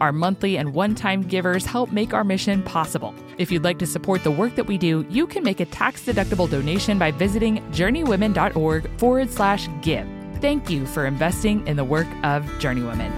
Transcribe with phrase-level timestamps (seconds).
[0.00, 3.14] Our monthly and one time givers help make our mission possible.
[3.36, 6.02] If you'd like to support the work that we do, you can make a tax
[6.02, 10.08] deductible donation by visiting journeywomen.org forward slash give.
[10.40, 13.10] Thank you for investing in the work of Journeywomen.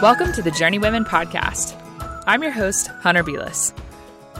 [0.00, 1.80] Welcome to the Journeywomen podcast.
[2.26, 3.72] I'm your host, Hunter Beless.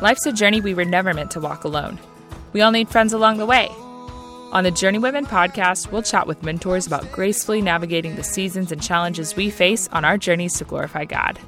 [0.03, 1.99] Life's a journey we were never meant to walk alone.
[2.55, 3.69] We all need friends along the way.
[4.53, 8.81] On the Journey Women podcast, we'll chat with mentors about gracefully navigating the seasons and
[8.81, 11.41] challenges we face on our journeys to glorify God.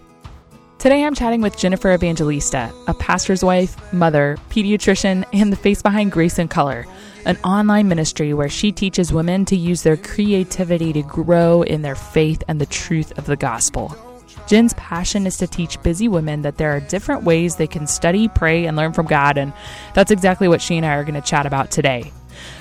[0.80, 6.10] Today I'm chatting with Jennifer Evangelista, a pastor's wife, mother, pediatrician, and the face behind
[6.10, 6.84] Grace in Color,
[7.24, 11.94] an online ministry where she teaches women to use their creativity to grow in their
[11.94, 13.96] faith and the truth of the gospel.
[14.46, 18.28] Jen's passion is to teach busy women that there are different ways they can study,
[18.28, 19.52] pray, and learn from God, and
[19.94, 22.12] that's exactly what she and I are going to chat about today.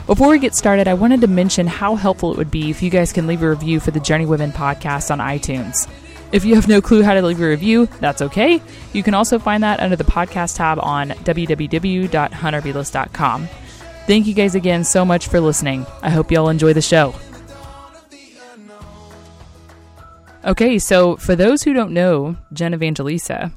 [0.08, 2.89] Before we get started, I wanted to mention how helpful it would be if you
[2.89, 5.88] guys can leave a review for the Journey Women podcast on iTunes.
[6.31, 8.61] If you have no clue how to leave a review, that's okay.
[8.94, 13.47] You can also find that under the podcast tab on www.hunterbeless.com.
[14.08, 15.86] Thank you guys again so much for listening.
[16.02, 17.13] I hope you all enjoy the show.
[20.45, 23.51] Okay, so for those who don't know Jen Evangelista,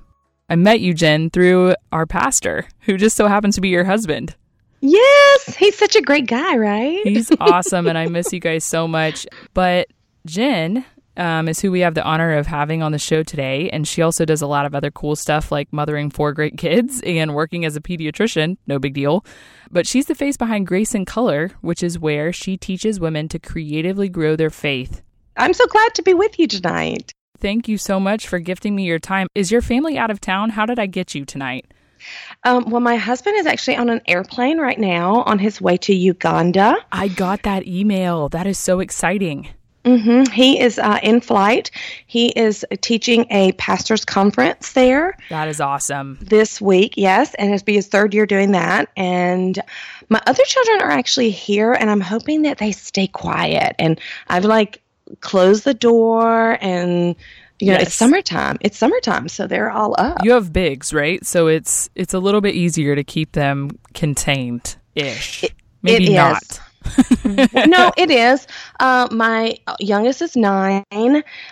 [0.49, 4.35] I met you, Jen, through our pastor, who just so happens to be your husband.
[4.81, 7.01] Yes, he's such a great guy, right?
[7.05, 9.27] He's awesome, and I miss you guys so much.
[9.53, 9.89] But
[10.25, 10.83] Jen
[11.19, 14.01] um, is who we have the honor of having on the show today, and she
[14.01, 17.67] also does a lot of other cool stuff like mothering four great kids and working
[17.67, 18.57] as a pediatrician.
[18.67, 19.27] No big deal.
[19.71, 23.39] But she's the face behind Grace in Color, which is where she teaches women to
[23.39, 25.03] creatively grow their faith
[25.39, 27.13] I'm so glad to be with you tonight.
[27.39, 29.29] Thank you so much for gifting me your time.
[29.37, 30.51] Is your family out of town?
[30.51, 31.73] How did I get you tonight?
[32.43, 35.95] Um, well, my husband is actually on an airplane right now on his way to
[35.95, 36.77] Uganda.
[36.91, 38.29] I got that email.
[38.29, 39.49] That is so exciting.
[39.85, 40.33] Mm-hmm.
[40.33, 41.71] He is uh, in flight.
[42.07, 45.17] He is teaching a pastor's conference there.
[45.31, 46.19] That is awesome.
[46.21, 48.91] This week, yes, and it'll be his third year doing that.
[48.97, 49.63] And
[50.09, 53.77] my other children are actually here, and I'm hoping that they stay quiet.
[53.79, 54.83] And I've like
[55.21, 57.17] close the door and
[57.61, 57.89] you know, yes.
[57.89, 58.57] it's summertime.
[58.61, 60.25] It's summertime, so they're all up.
[60.25, 61.25] You have bigs, right?
[61.27, 65.45] So it's it's a little bit easier to keep them contained ish.
[65.83, 66.61] Maybe not.
[67.67, 68.47] no, it is.
[68.81, 70.85] Uh, my youngest is nine,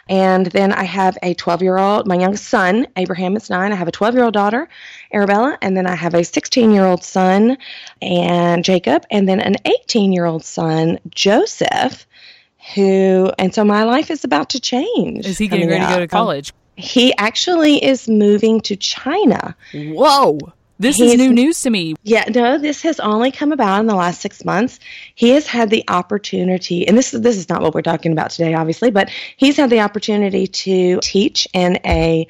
[0.09, 2.07] and then I have a 12 year old.
[2.07, 3.73] My youngest son, Abraham, is nine.
[3.73, 4.69] I have a 12 year old daughter,
[5.13, 7.59] Arabella, and then I have a 16 year old son,
[8.01, 12.07] and Jacob, and then an 18 year old son, Joseph
[12.75, 15.27] who, and so my life is about to change.
[15.27, 16.53] Is he getting ready to go to college?
[16.77, 19.57] he actually is moving to China.
[19.73, 20.39] Whoa.
[20.79, 21.95] This He's, is new news to me.
[22.03, 24.79] Yeah, no, this has only come about in the last six months.
[25.15, 28.29] He has had the opportunity, and this is this is not what we're talking about
[28.29, 32.27] today, obviously, but he's had the opportunity to teach in a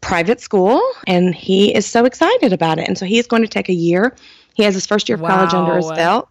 [0.00, 2.86] private school, and he is so excited about it.
[2.86, 4.14] And so he's going to take a year.
[4.54, 5.30] He has his first year of wow.
[5.30, 6.28] college under his belt,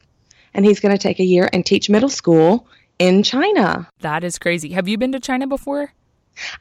[0.54, 2.66] and he's going to take a year and teach middle school
[3.00, 3.88] in China.
[4.00, 4.72] That is crazy.
[4.72, 5.94] Have you been to China before?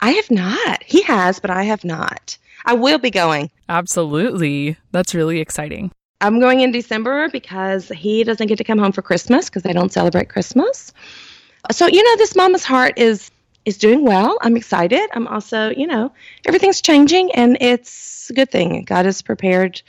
[0.01, 0.83] I have not.
[0.83, 2.39] He has, but I have not.
[2.65, 3.51] I will be going.
[3.69, 4.77] Absolutely.
[4.93, 5.91] That's really exciting.
[6.21, 9.73] I'm going in December because he doesn't get to come home for Christmas because they
[9.73, 10.93] don't celebrate Christmas.
[11.71, 13.31] So, you know, this mama's heart is
[13.65, 14.39] is doing well.
[14.43, 15.09] I'm excited.
[15.15, 16.13] I'm also, you know,
[16.45, 18.85] everything's changing and it's a good thing.
[18.85, 19.81] God has prepared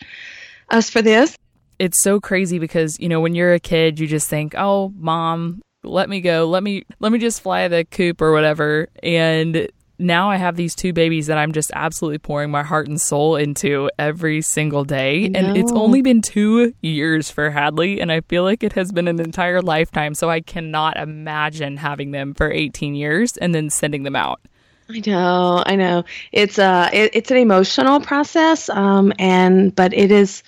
[0.69, 1.37] us for this.
[1.77, 5.61] It's so crazy because, you know, when you're a kid, you just think, "Oh, mom,
[5.85, 6.45] let me go.
[6.45, 8.89] Let me let me just fly the coop or whatever.
[9.01, 12.99] And now I have these two babies that I'm just absolutely pouring my heart and
[12.99, 15.31] soul into every single day.
[15.33, 19.07] And it's only been two years for Hadley, and I feel like it has been
[19.07, 20.13] an entire lifetime.
[20.13, 24.41] So I cannot imagine having them for 18 years and then sending them out.
[24.89, 26.03] I know, I know.
[26.31, 30.43] It's a it, it's an emotional process, um, and but it is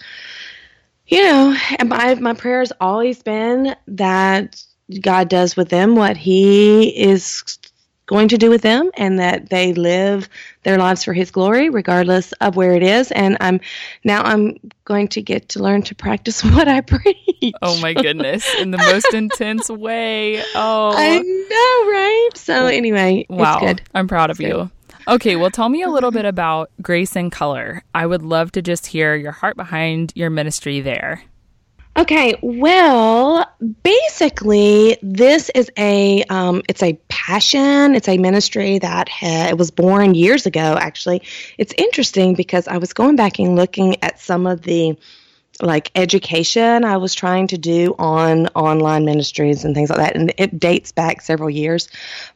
[1.07, 4.61] you know, and my my prayer has always been that
[5.01, 7.59] God does with them what He is
[8.07, 10.27] going to do with them and that they live
[10.63, 13.11] their lives for his glory regardless of where it is.
[13.11, 13.59] And i'm
[14.03, 17.53] now i'm going to get to learn to practice what i preach.
[17.61, 18.47] Oh my goodness.
[18.55, 20.41] In the most intense way.
[20.55, 20.93] Oh.
[20.95, 22.29] I know right?
[22.35, 23.75] So anyway wow.
[23.93, 24.71] i'm proud of you.
[25.07, 27.83] Okay well tell me a little bit about Grace in Color.
[27.93, 31.23] I would love to just hear your heart behind your ministry there
[31.97, 33.51] Okay, well,
[33.81, 37.95] basically, this is a um, it's a passion.
[37.95, 40.77] It's a ministry that ha- it was born years ago.
[40.79, 41.23] Actually,
[41.57, 44.95] it's interesting because I was going back and looking at some of the
[45.59, 50.31] like education I was trying to do on online ministries and things like that, and
[50.37, 51.89] it dates back several years.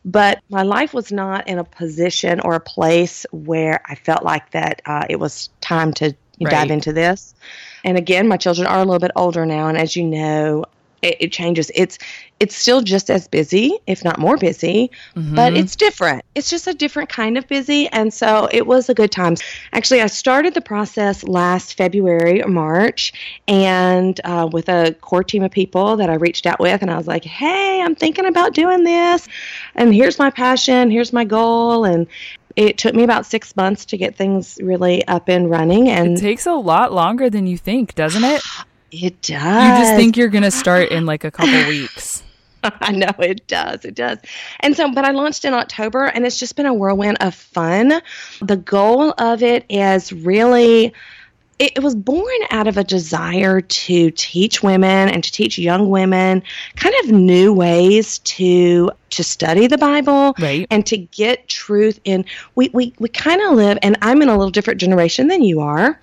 [0.03, 4.49] But my life was not in a position or a place where I felt like
[4.51, 6.49] that uh, it was time to right.
[6.49, 7.35] dive into this.
[7.83, 10.65] And again, my children are a little bit older now, and as you know,
[11.01, 11.71] it, it changes.
[11.75, 11.97] It's
[12.39, 15.35] it's still just as busy, if not more busy, mm-hmm.
[15.35, 16.23] but it's different.
[16.33, 19.35] It's just a different kind of busy, and so it was a good time.
[19.73, 23.13] Actually, I started the process last February or March,
[23.47, 26.97] and uh, with a core team of people that I reached out with, and I
[26.97, 29.27] was like, "Hey, I'm thinking about doing this,
[29.75, 32.07] and here's my passion, here's my goal," and
[32.55, 36.21] it took me about six months to get things really up and running and it
[36.21, 38.41] takes a lot longer than you think doesn't it
[38.91, 42.23] it does you just think you're gonna start in like a couple weeks
[42.63, 43.85] I know it does.
[43.85, 44.19] It does.
[44.59, 48.01] And so, but I launched in October and it's just been a whirlwind of fun.
[48.41, 50.93] The goal of it is really
[51.61, 56.41] it, was born out of a desire to teach women and to teach young women
[56.75, 60.65] kind of new ways to to study the Bible right.
[60.71, 62.25] and to get truth in.
[62.55, 65.61] We we we kind of live, and I'm in a little different generation than you
[65.61, 65.99] are.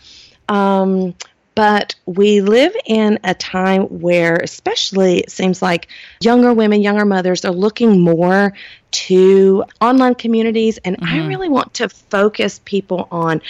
[0.49, 1.15] Um,
[1.57, 5.89] but we live in a time where, especially, it seems like
[6.21, 8.53] younger women, younger mothers are looking more
[8.93, 10.79] to online communities.
[10.85, 11.13] And mm-hmm.
[11.13, 13.43] I really want to focus people on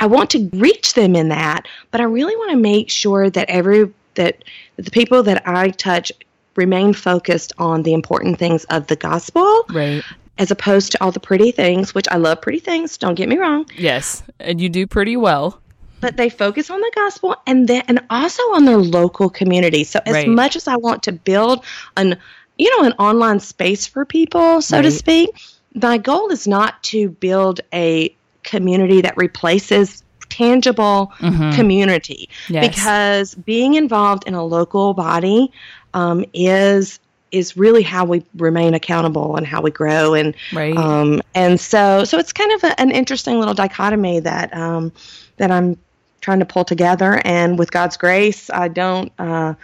[0.00, 3.48] I want to reach them in that, but I really want to make sure that
[3.48, 4.44] every that
[4.76, 6.12] the people that I touch
[6.56, 9.64] remain focused on the important things of the gospel.
[9.70, 10.02] Right.
[10.38, 13.38] As opposed to all the pretty things, which I love pretty things, don't get me
[13.38, 13.66] wrong.
[13.76, 15.60] Yes, and you do pretty well.
[16.00, 19.82] But they focus on the gospel and then and also on their local community.
[19.82, 20.28] So as right.
[20.28, 21.64] much as I want to build
[21.96, 22.18] an
[22.56, 24.82] you know an online space for people, so right.
[24.82, 25.30] to speak,
[25.74, 28.14] my goal is not to build a
[28.48, 31.52] community that replaces tangible mm-hmm.
[31.52, 32.68] community yes.
[32.68, 35.50] because being involved in a local body
[35.94, 37.00] um, is
[37.30, 40.76] is really how we remain accountable and how we grow and right.
[40.76, 44.92] um, and so so it's kind of a, an interesting little dichotomy that um,
[45.36, 45.78] that I'm
[46.20, 49.54] trying to pull together and with God's grace I don't uh,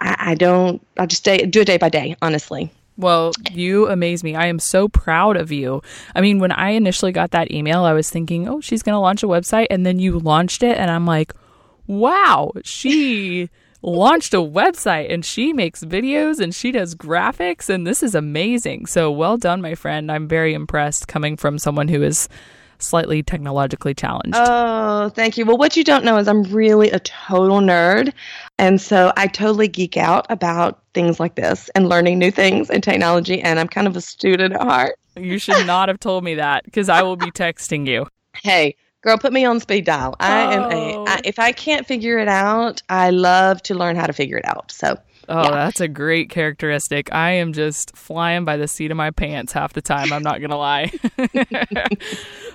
[0.00, 4.22] I, I, don't I just day, do it day by day honestly well, you amaze
[4.22, 4.34] me.
[4.34, 5.82] I am so proud of you.
[6.14, 9.00] I mean, when I initially got that email, I was thinking, oh, she's going to
[9.00, 9.68] launch a website.
[9.70, 11.32] And then you launched it, and I'm like,
[11.86, 13.48] wow, she
[13.82, 17.68] launched a website and she makes videos and she does graphics.
[17.68, 18.86] And this is amazing.
[18.86, 20.10] So well done, my friend.
[20.10, 22.28] I'm very impressed coming from someone who is
[22.82, 24.34] slightly technologically challenged.
[24.34, 25.44] Oh, thank you.
[25.44, 28.12] Well, what you don't know is I'm really a total nerd.
[28.58, 32.82] And so I totally geek out about things like this and learning new things and
[32.82, 33.40] technology.
[33.40, 34.96] And I'm kind of a student at heart.
[35.16, 38.06] You should not have told me that because I will be texting you.
[38.42, 40.16] Hey, girl, put me on speed dial.
[40.20, 40.50] I oh.
[40.50, 41.20] am a, I, oh.
[41.24, 44.72] if I can't figure it out, I love to learn how to figure it out.
[44.72, 44.96] So
[45.28, 45.50] Oh, yeah.
[45.50, 47.12] that's a great characteristic.
[47.12, 50.12] I am just flying by the seat of my pants half the time.
[50.12, 50.92] I'm not going to lie.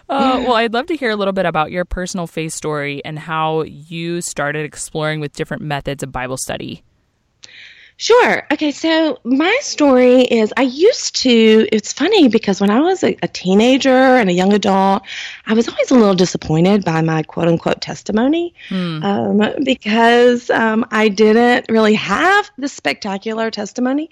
[0.10, 3.18] uh, well, I'd love to hear a little bit about your personal faith story and
[3.18, 6.84] how you started exploring with different methods of Bible study.
[8.00, 8.46] Sure.
[8.52, 13.18] Okay, so my story is I used to, it's funny because when I was a,
[13.24, 15.02] a, teenager and a young adult,
[15.48, 19.04] I was always a little disappointed by my quote unquote testimony hmm.
[19.04, 24.12] um, because um, I didn't really have the spectacular testimony.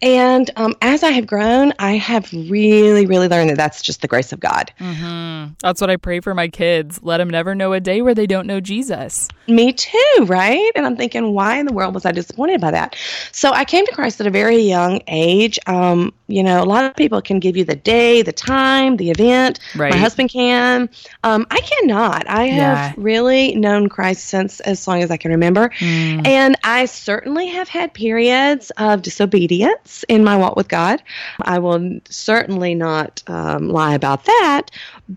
[0.00, 4.08] And um, as I have grown, I have really, really learned that that's just the
[4.08, 4.72] grace of God.
[4.78, 5.54] Mm-hmm.
[5.58, 7.00] That's what I pray for my kids.
[7.02, 9.28] Let them never know a day where they don't know Jesus.
[9.48, 10.70] Me too, right?
[10.76, 12.94] And I'm thinking, why in the world was I disappointed by that?
[13.32, 15.58] So I came to Christ at a very young age.
[15.66, 19.10] Um, you know, a lot of people can give you the day, the time, the
[19.10, 19.60] event.
[19.76, 19.90] Right.
[19.90, 20.88] My husband can.
[21.22, 22.28] Um, I cannot.
[22.28, 25.70] I have really known Christ since as long as I can remember.
[25.80, 26.26] Mm.
[26.26, 31.02] And I certainly have had periods of disobedience in my walk with God.
[31.42, 34.70] I will certainly not um, lie about that.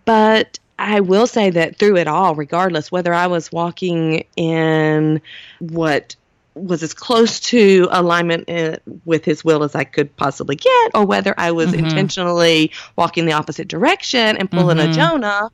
[0.05, 5.21] But I will say that through it all, regardless whether I was walking in
[5.59, 6.15] what
[6.57, 11.05] was as close to alignment in, with his will as I could possibly get, or
[11.05, 11.85] whether I was mm-hmm.
[11.85, 14.91] intentionally walking the opposite direction and pulling mm-hmm.
[14.91, 15.51] a Jonah.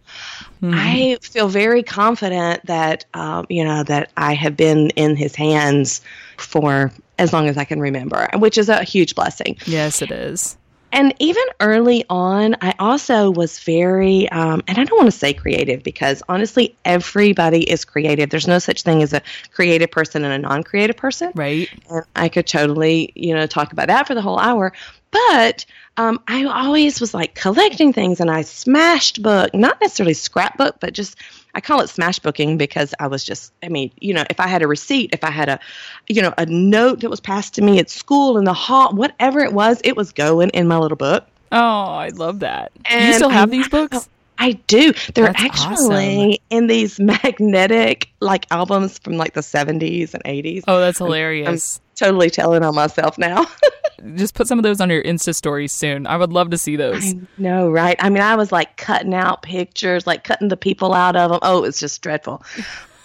[0.62, 0.74] Mm-hmm.
[0.74, 6.02] I feel very confident that um, you know that I have been in his hands
[6.38, 9.58] for as long as I can remember, which is a huge blessing.
[9.66, 10.58] Yes, it is.
[10.94, 15.34] And even early on, I also was very, um, and I don't want to say
[15.34, 18.30] creative because honestly, everybody is creative.
[18.30, 21.32] There's no such thing as a creative person and a non creative person.
[21.34, 21.68] Right.
[21.90, 24.72] And I could totally, you know, talk about that for the whole hour.
[25.10, 25.66] But
[25.98, 30.94] um, I always was like collecting things and I smashed book, not necessarily scrapbook, but
[30.94, 31.18] just
[31.56, 34.48] I call it smash booking because I was just, I mean, you know, if I
[34.48, 35.60] had a receipt, if I had a,
[36.08, 39.40] you know, a note that was passed to me at school in the hall, whatever
[39.40, 41.26] it was, it was going in my little book.
[41.52, 42.72] Oh, I love that.
[42.86, 44.10] And you still have I, these books?
[44.40, 44.94] I do.
[45.14, 46.44] They're That's actually awesome.
[46.50, 50.64] in these magnetic like albums from like the 70s and 80s.
[50.68, 51.80] Oh, that's um, um, hilarious.
[51.96, 53.46] Totally telling on myself now.
[54.16, 56.06] Just put some of those on your Insta stories soon.
[56.08, 57.14] I would love to see those.
[57.38, 57.96] Know, right?
[58.00, 61.40] I mean, I was like cutting out pictures, like cutting the people out of them.
[61.42, 62.44] Oh, it's just dreadful.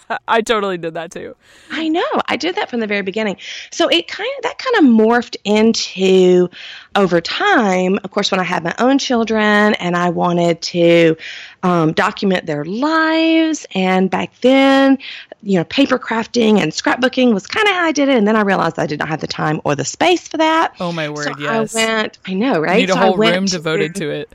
[0.29, 1.37] I totally did that too.
[1.71, 2.07] I know.
[2.27, 3.37] I did that from the very beginning.
[3.71, 6.49] So it kind of that kind of morphed into
[6.95, 7.99] over time.
[8.05, 11.17] Of course, when I had my own children and I wanted to
[11.63, 14.99] um, document their lives, and back then,
[15.43, 18.17] you know, paper crafting and scrapbooking was kind of how I did it.
[18.17, 20.75] And then I realized I did not have the time or the space for that.
[20.81, 21.25] Oh my word!
[21.25, 21.75] So yes.
[21.75, 22.19] I went.
[22.27, 22.81] I know, right?
[22.81, 24.33] You need a so whole room devoted to it.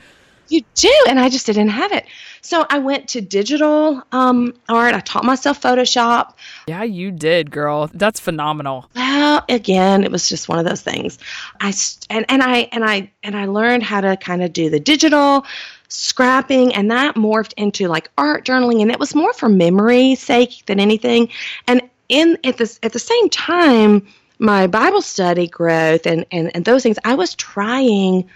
[0.49, 2.05] You do, and I just didn't have it.
[2.41, 4.93] So I went to digital um, art.
[4.93, 6.33] I taught myself Photoshop.
[6.67, 7.89] Yeah, you did, girl.
[7.93, 8.89] That's phenomenal.
[8.95, 11.19] Well, again, it was just one of those things.
[11.61, 11.73] I
[12.09, 15.45] and and I and I and I learned how to kind of do the digital
[15.93, 20.65] scrapping and that morphed into like art journaling and it was more for memory sake
[20.65, 21.29] than anything
[21.67, 24.05] and in at this at the same time
[24.39, 28.27] my bible study growth and and, and those things i was trying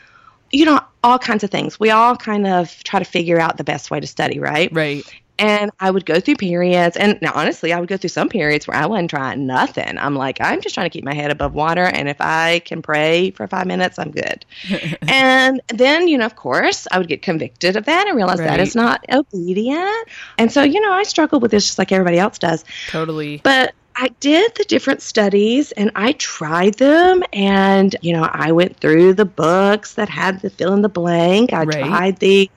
[0.52, 1.80] you know, all kinds of things.
[1.80, 4.70] We all kind of try to figure out the best way to study, right?
[4.72, 5.04] Right.
[5.40, 8.68] And I would go through periods, and now honestly, I would go through some periods
[8.68, 9.96] where I wasn't trying nothing.
[10.00, 12.82] I'm like, I'm just trying to keep my head above water, and if I can
[12.82, 14.46] pray for five minutes, I'm good.
[15.08, 18.48] and then, you know, of course, I would get convicted of that and realize right.
[18.48, 20.08] that is not obedient.
[20.40, 22.66] And so, you know, I struggle with this just like everybody else does.
[22.90, 23.40] Totally.
[23.44, 27.24] But I did the different studies and I tried them.
[27.34, 31.52] And, you know, I went through the books that had the fill in the blank.
[31.52, 31.80] I right.
[31.80, 32.50] tried the,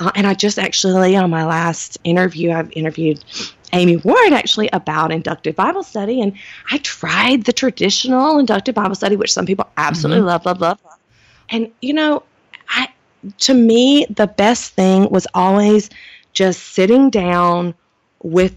[0.00, 3.22] uh, and I just actually, on my last interview, I've interviewed
[3.72, 6.20] Amy Ward actually about inductive Bible study.
[6.20, 6.32] And
[6.72, 10.28] I tried the traditional inductive Bible study, which some people absolutely mm-hmm.
[10.28, 10.98] love, love, love, love.
[11.48, 12.24] And, you know,
[12.70, 12.88] I,
[13.38, 15.90] to me, the best thing was always
[16.32, 17.74] just sitting down
[18.24, 18.56] with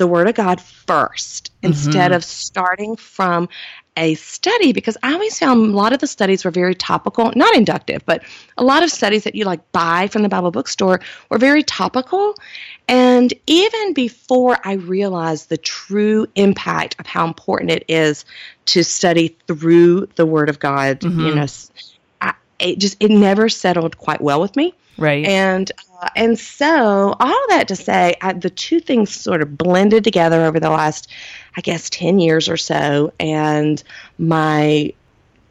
[0.00, 1.66] the Word of God 1st mm-hmm.
[1.66, 3.50] instead of starting from
[3.98, 7.54] a study because I always found a lot of the studies were very topical, not
[7.54, 8.22] inductive, but
[8.56, 12.34] a lot of studies that you like buy from the Bible bookstore were very topical.
[12.88, 18.24] And even before I realized the true impact of how important it is
[18.66, 21.20] to study through the Word of God, mm-hmm.
[21.20, 21.46] you know,
[22.22, 24.72] I, it just it never settled quite well with me.
[25.00, 25.24] Right.
[25.24, 30.04] And uh, and so all that to say, I, the two things sort of blended
[30.04, 31.10] together over the last,
[31.56, 33.82] I guess, ten years or so, and
[34.18, 34.92] my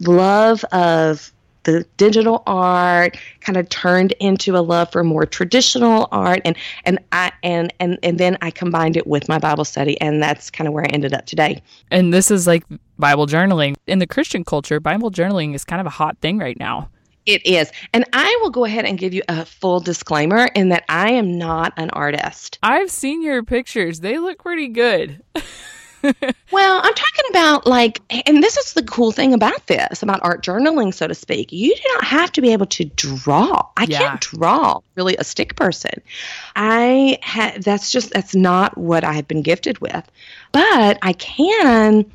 [0.02, 1.32] love of
[1.64, 7.00] the digital art kind of turned into a love for more traditional art and and
[7.12, 10.68] I and and and then I combined it with my Bible study and that's kind
[10.68, 11.62] of where I ended up today.
[11.92, 12.64] And this is like
[12.98, 13.76] Bible journaling.
[13.88, 16.90] In the Christian culture, Bible journaling is kind of a hot thing right now.
[17.26, 17.72] It is.
[17.94, 21.38] And I will go ahead and give you a full disclaimer in that I am
[21.38, 22.58] not an artist.
[22.64, 25.22] I've seen your pictures, they look pretty good.
[26.52, 30.44] well, I'm talking about like, and this is the cool thing about this, about art
[30.44, 31.52] journaling, so to speak.
[31.52, 33.68] You do not have to be able to draw.
[33.78, 34.00] I yeah.
[34.00, 36.02] can't draw really a stick person.
[36.56, 37.20] I
[37.60, 40.10] that's just, that's not what I have been gifted with.
[40.52, 42.10] But I can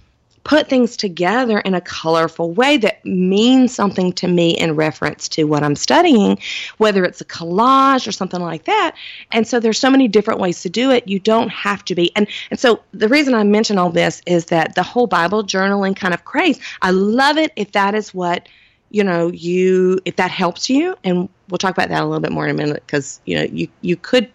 [0.45, 5.45] put things together in a colorful way that means something to me in reference to
[5.45, 6.39] what I'm studying,
[6.77, 8.95] whether it's a collage or something like that.
[9.33, 11.09] And so there's so many different ways to do it.
[11.09, 12.15] You don't have to be.
[12.15, 15.97] And and so the reason I mention all this is that the whole Bible journaling
[15.97, 18.47] kind of craze, I love it if that is what
[18.91, 22.31] you know you if that helps you and we'll talk about that a little bit
[22.31, 24.31] more in a minute because you know you you could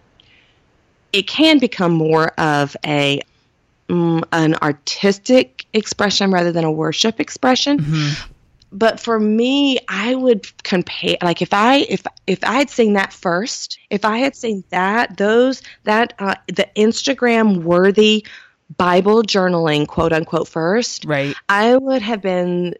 [1.13, 3.21] it can become more of a
[3.89, 7.79] um, an artistic expression rather than a worship expression.
[7.79, 8.31] Mm-hmm.
[8.71, 13.11] But for me, I would compare like if I if if I had seen that
[13.11, 18.27] first, if I had seen that those that uh, the Instagram worthy
[18.77, 21.35] Bible journaling, quote unquote, first, right.
[21.49, 22.75] I would have been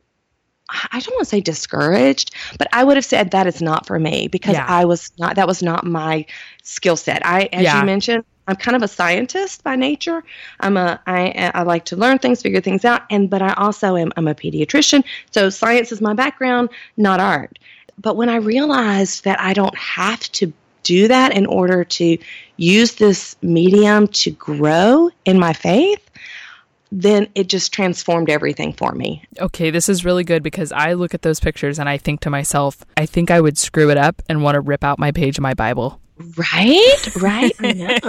[0.69, 3.97] I don't want to say discouraged, but I would have said that is not for
[3.97, 4.65] me because Yeah.
[4.67, 6.27] I was not that was not my
[6.61, 7.25] skill set.
[7.25, 7.79] I as Yeah.
[7.79, 10.23] you mentioned, I'm kind of a scientist by nature.
[10.59, 13.95] I'm a I I like to learn things, figure things out, and but I also
[13.95, 17.59] am I'm a pediatrician, so science is my background, not art.
[17.99, 20.51] But when I realized that I don't have to
[20.81, 22.17] do that in order to
[22.57, 26.09] use this medium to grow in my faith,
[26.91, 29.23] then it just transformed everything for me.
[29.39, 32.31] Okay, this is really good because I look at those pictures and I think to
[32.31, 35.37] myself, I think I would screw it up and want to rip out my page
[35.37, 35.99] of my Bible.
[36.37, 37.15] Right?
[37.21, 37.55] Right?
[37.59, 37.99] I know.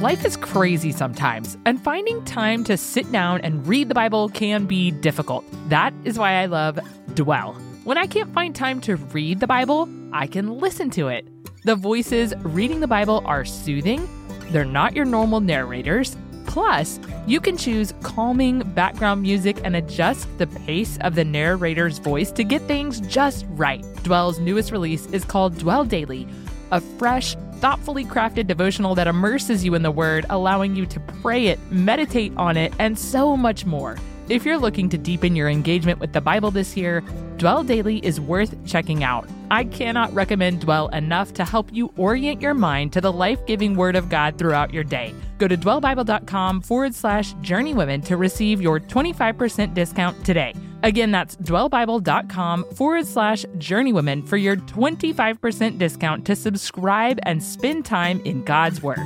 [0.00, 4.66] Life is crazy sometimes, and finding time to sit down and read the Bible can
[4.66, 5.44] be difficult.
[5.68, 6.78] That is why I love
[7.14, 7.54] Dwell.
[7.84, 11.26] When I can't find time to read the Bible, I can listen to it.
[11.64, 14.08] The voices reading the Bible are soothing,
[14.50, 16.16] they're not your normal narrators.
[16.46, 22.30] Plus, you can choose calming background music and adjust the pace of the narrator's voice
[22.32, 23.84] to get things just right.
[24.02, 26.26] Dwell's newest release is called Dwell Daily,
[26.70, 31.48] a fresh, thoughtfully crafted devotional that immerses you in the Word, allowing you to pray
[31.48, 33.96] it, meditate on it, and so much more.
[34.28, 37.04] If you're looking to deepen your engagement with the Bible this year,
[37.36, 39.28] Dwell Daily is worth checking out.
[39.50, 43.76] I cannot recommend Dwell enough to help you orient your mind to the life giving
[43.76, 45.14] Word of God throughout your day.
[45.36, 50.54] Go to dwellbible.com forward slash journeywomen to receive your 25% discount today.
[50.82, 58.22] Again, that's dwellbible.com forward slash journeywomen for your 25% discount to subscribe and spend time
[58.24, 58.98] in God's Word.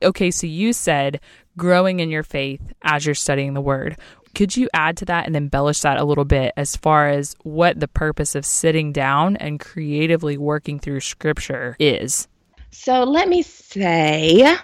[0.00, 1.18] Okay, so you said
[1.58, 3.98] growing in your faith as you're studying the Word.
[4.34, 7.80] Could you add to that and embellish that a little bit as far as what
[7.80, 12.28] the purpose of sitting down and creatively working through Scripture is?
[12.70, 14.56] So let me say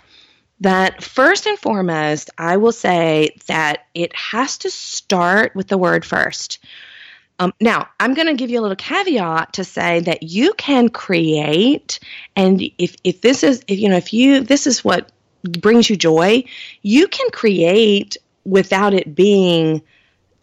[0.60, 6.04] that first and foremost, I will say that it has to start with the word
[6.04, 6.58] first.
[7.38, 10.88] Um, now, I'm going to give you a little caveat to say that you can
[10.88, 11.98] create,
[12.36, 15.10] and if if this is if you know if you this is what
[15.44, 16.44] brings you joy,
[16.82, 19.82] you can create without it being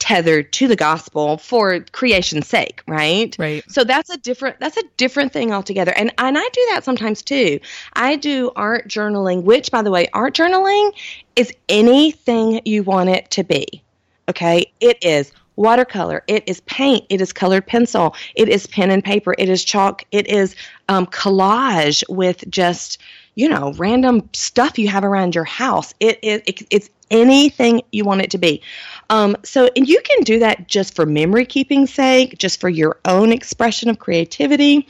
[0.01, 3.35] tethered to the gospel for creation's sake, right?
[3.37, 3.63] Right.
[3.69, 5.93] So that's a different that's a different thing altogether.
[5.95, 7.59] And and I do that sometimes too.
[7.93, 10.91] I do art journaling, which by the way, art journaling
[11.35, 13.83] is anything you want it to be.
[14.27, 14.71] Okay?
[14.79, 19.35] It is watercolor, it is paint, it is colored pencil, it is pen and paper,
[19.37, 20.55] it is chalk, it is
[20.89, 22.97] um, collage with just
[23.35, 25.93] you know random stuff you have around your house.
[25.99, 28.61] It, it, it it's anything you want it to be.
[29.09, 32.99] Um, so, and you can do that just for memory keeping sake, just for your
[33.05, 34.87] own expression of creativity.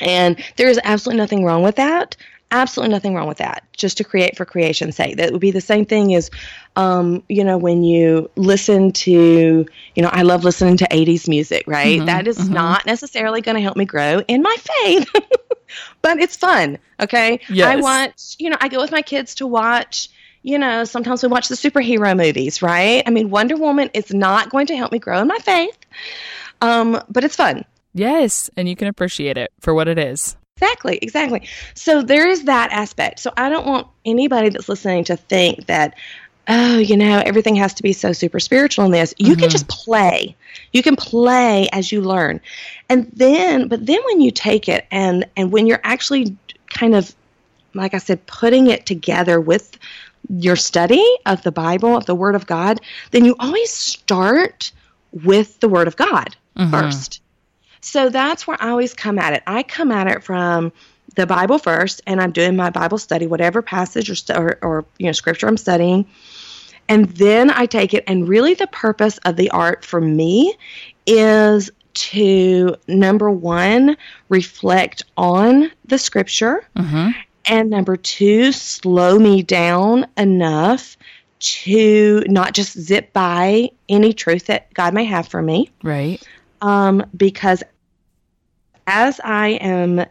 [0.00, 2.16] And there is absolutely nothing wrong with that.
[2.52, 3.64] Absolutely nothing wrong with that.
[3.72, 5.16] Just to create for creation's sake.
[5.16, 6.30] That would be the same thing as,
[6.76, 11.64] um, you know, when you listen to, you know, I love listening to 80s music,
[11.66, 12.00] right?
[12.00, 12.52] Mhm, That is mhm.
[12.52, 15.08] not necessarily going to help me grow in my faith,
[16.02, 16.78] but it's fun.
[17.00, 17.40] Okay.
[17.48, 17.72] yes.
[17.72, 20.10] I watch, you know, I go with my kids to watch
[20.44, 23.04] you know, sometimes we watch the superhero movies, right?
[23.06, 25.78] I mean, Wonder Woman is not going to help me grow in my faith,
[26.60, 27.64] um, but it's fun.
[27.94, 30.36] Yes, and you can appreciate it for what it is.
[30.56, 31.48] Exactly, exactly.
[31.74, 33.18] So there is that aspect.
[33.18, 35.94] So I don't want anybody that's listening to think that,
[36.48, 39.14] oh, you know, everything has to be so super spiritual in this.
[39.18, 39.52] You can Mhm.
[39.52, 40.36] just play.
[40.72, 42.40] You can play as you learn.
[42.88, 46.36] And then, but then when you take it and and when you're actually
[46.70, 47.14] kind of
[47.74, 49.78] like I said, putting it together with
[50.28, 52.80] your study of the Bible, of the Word of God,
[53.12, 54.72] then you always start
[55.10, 56.70] with the Word of God Mhm.
[56.70, 57.22] first.
[57.82, 59.42] So that's where I always come at it.
[59.46, 60.72] I come at it from
[61.14, 64.84] the Bible first, and I'm doing my Bible study, whatever passage or, st- or, or
[64.98, 66.06] you know scripture I'm studying,
[66.88, 68.04] and then I take it.
[68.06, 70.56] And really, the purpose of the art for me
[71.06, 73.96] is to number one
[74.30, 77.10] reflect on the scripture Mm-hmm.
[77.44, 80.96] and number two, slow me down enough
[81.40, 85.70] to not just zip by any truth that God may have for me.
[85.82, 86.22] Right.
[86.62, 87.62] Um, because
[88.92, 90.04] as I am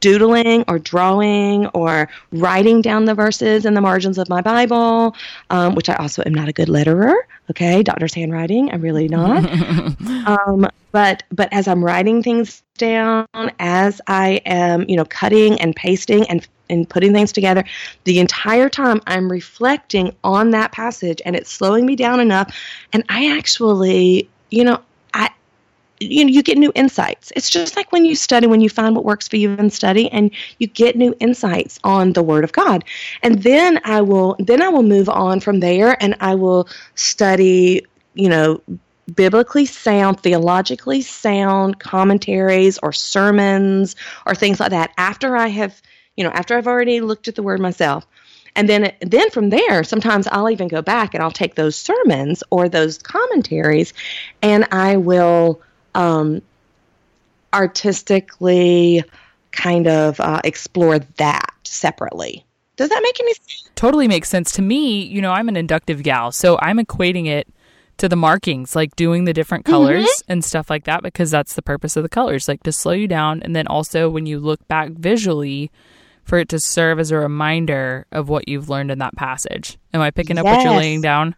[0.00, 5.14] doodling or drawing or writing down the verses in the margins of my Bible,
[5.48, 7.14] um, which I also am not a good letterer.
[7.50, 9.44] Okay, doctor's handwriting, I'm really not.
[10.26, 13.26] um, but but as I'm writing things down,
[13.58, 17.64] as I am, you know, cutting and pasting and and putting things together,
[18.04, 22.54] the entire time I'm reflecting on that passage, and it's slowing me down enough.
[22.92, 24.80] And I actually, you know,
[26.00, 27.30] you know you get new insights.
[27.36, 30.10] It's just like when you study when you find what works for you in study
[30.10, 32.84] and you get new insights on the word of god.
[33.22, 37.86] And then i will then i will move on from there and i will study
[38.14, 38.60] you know
[39.14, 45.82] biblically sound theologically sound commentaries or sermons or things like that after i have
[46.16, 48.06] you know after i've already looked at the word myself.
[48.56, 52.42] And then then from there sometimes i'll even go back and i'll take those sermons
[52.50, 53.92] or those commentaries
[54.42, 55.60] and i will
[55.94, 56.42] um,
[57.52, 59.02] artistically
[59.52, 62.44] kind of uh, explore that separately.
[62.76, 63.70] Does that make any sense?
[63.74, 65.02] Totally makes sense to me.
[65.02, 67.48] You know, I'm an inductive gal, so I'm equating it
[67.98, 70.32] to the markings, like doing the different colors mm-hmm.
[70.32, 73.06] and stuff like that, because that's the purpose of the colors, like to slow you
[73.06, 73.42] down.
[73.42, 75.70] And then also when you look back visually,
[76.30, 79.78] for it to serve as a reminder of what you've learned in that passage.
[79.92, 80.56] Am I picking up yes.
[80.56, 81.34] what you're laying down?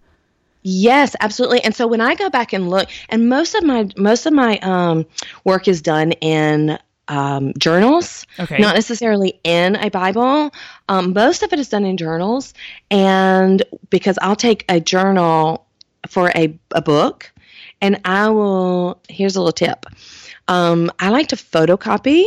[0.63, 1.63] Yes, absolutely.
[1.65, 4.59] And so when I go back and look, and most of my most of my
[4.59, 5.07] um,
[5.45, 8.59] work is done in um, journals, okay.
[8.59, 10.53] not necessarily in a Bible.
[10.89, 12.55] Um, most of it is done in journals,
[12.91, 15.67] and because I'll take a journal
[16.09, 17.33] for a, a book,
[17.81, 19.01] and I will.
[19.09, 19.87] Here's a little tip.
[20.49, 22.27] Um, I like to photocopy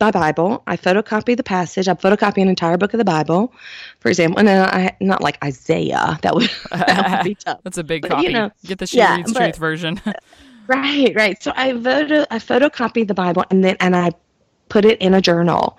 [0.00, 0.62] my Bible.
[0.66, 1.88] I photocopy the passage.
[1.88, 3.52] I photocopy an entire book of the Bible,
[4.00, 4.38] for example.
[4.38, 6.18] And then I not like Isaiah.
[6.22, 7.60] That would that would be tough.
[7.62, 8.26] That's a big but, copy.
[8.26, 10.00] You know, Get the She yeah, Reads Truth version.
[10.66, 11.42] right, right.
[11.42, 14.10] So I photo I photocopy the Bible and then and I
[14.68, 15.78] put it in a journal,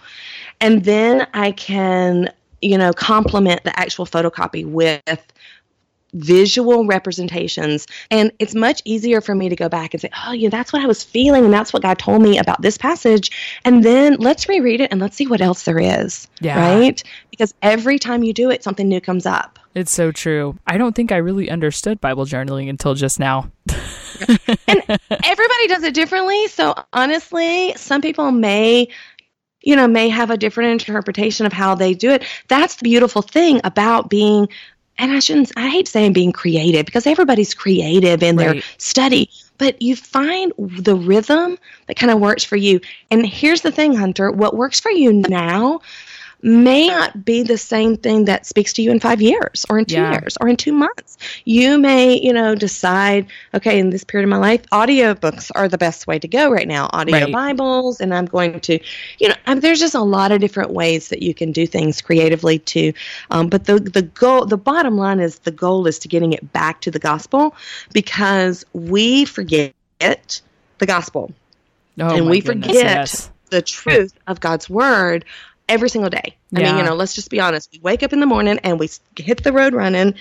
[0.61, 5.33] and then I can you know complement the actual photocopy with
[6.13, 7.87] visual representations.
[8.09, 10.81] And it's much easier for me to go back and say, oh, yeah, that's what
[10.81, 11.45] I was feeling.
[11.45, 13.59] And that's what God told me about this passage.
[13.65, 16.27] And then let's reread it and let's see what else there is.
[16.41, 16.59] Yeah.
[16.59, 17.03] Right?
[17.29, 19.59] Because every time you do it, something new comes up.
[19.75, 20.57] It's so true.
[20.65, 23.51] I don't think I really understood Bible journaling until just now.
[24.27, 26.47] and everybody does it differently.
[26.47, 28.89] So honestly, some people may
[29.61, 32.23] you know, may have a different interpretation of how they do it.
[32.47, 34.47] That's the beautiful thing about being
[34.99, 38.53] and I shouldn't, I hate saying being creative because everybody's creative in right.
[38.53, 41.57] their study, but you find the rhythm
[41.87, 42.81] that kind of works for you.
[43.09, 45.79] And here's the thing, Hunter what works for you now
[46.41, 49.85] may not be the same thing that speaks to you in five years or in
[49.85, 50.11] two yeah.
[50.11, 51.17] years or in two months.
[51.45, 55.77] You may, you know, decide, okay, in this period of my life, audiobooks are the
[55.77, 57.31] best way to go right now, audio right.
[57.31, 58.79] Bibles, and I'm going to,
[59.19, 61.67] you know, I mean, there's just a lot of different ways that you can do
[61.67, 62.93] things creatively too.
[63.31, 66.53] Um, but the, the goal, the bottom line is the goal is to getting it
[66.53, 67.55] back to the gospel
[67.93, 71.33] because we forget the gospel.
[71.99, 73.31] Oh, and we goodness, forget yes.
[73.49, 75.25] the truth of God's word
[75.69, 76.35] every single day.
[76.53, 77.69] I mean, you know, let's just be honest.
[77.71, 80.15] We wake up in the morning and we hit the road running.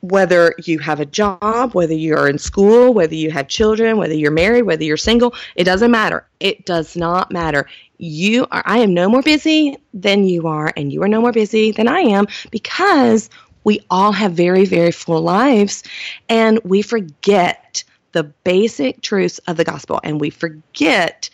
[0.00, 4.30] Whether you have a job, whether you're in school, whether you have children, whether you're
[4.30, 6.26] married, whether you're single, it doesn't matter.
[6.40, 7.66] It does not matter.
[7.96, 11.32] You are, I am no more busy than you are, and you are no more
[11.32, 13.30] busy than I am because
[13.62, 15.82] we all have very, very full lives
[16.28, 17.82] and we forget
[18.12, 21.30] the basic truths of the gospel and we forget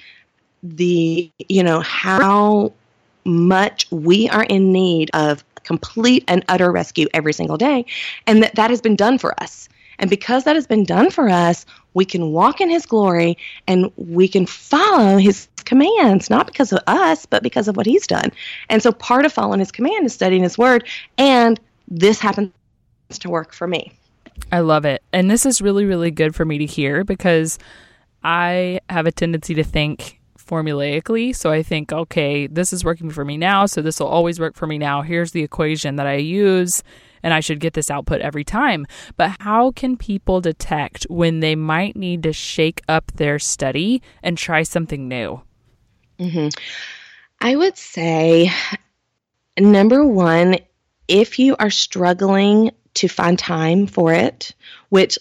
[0.62, 2.72] the, you know, how
[3.24, 7.84] much we are in need of complete and utter rescue every single day,
[8.26, 9.68] and that that has been done for us.
[9.98, 13.90] And because that has been done for us, we can walk in His glory and
[13.96, 18.32] we can follow His commands, not because of us, but because of what He's done.
[18.68, 20.86] And so part of following His command is studying His Word,
[21.18, 22.50] and this happens
[23.10, 23.92] to work for me.
[24.50, 25.02] I love it.
[25.12, 27.58] And this is really, really good for me to hear because
[28.22, 30.19] I have a tendency to think
[30.50, 31.34] formulaically.
[31.34, 34.56] So I think, okay, this is working for me now, so this will always work
[34.56, 35.02] for me now.
[35.02, 36.82] Here's the equation that I use,
[37.22, 38.86] and I should get this output every time.
[39.16, 44.36] But how can people detect when they might need to shake up their study and
[44.36, 45.40] try something new?
[46.18, 46.48] Mm-hmm.
[47.40, 48.50] I would say,
[49.58, 50.58] number one,
[51.08, 54.54] if you are struggling to find time for it,
[54.88, 55.18] which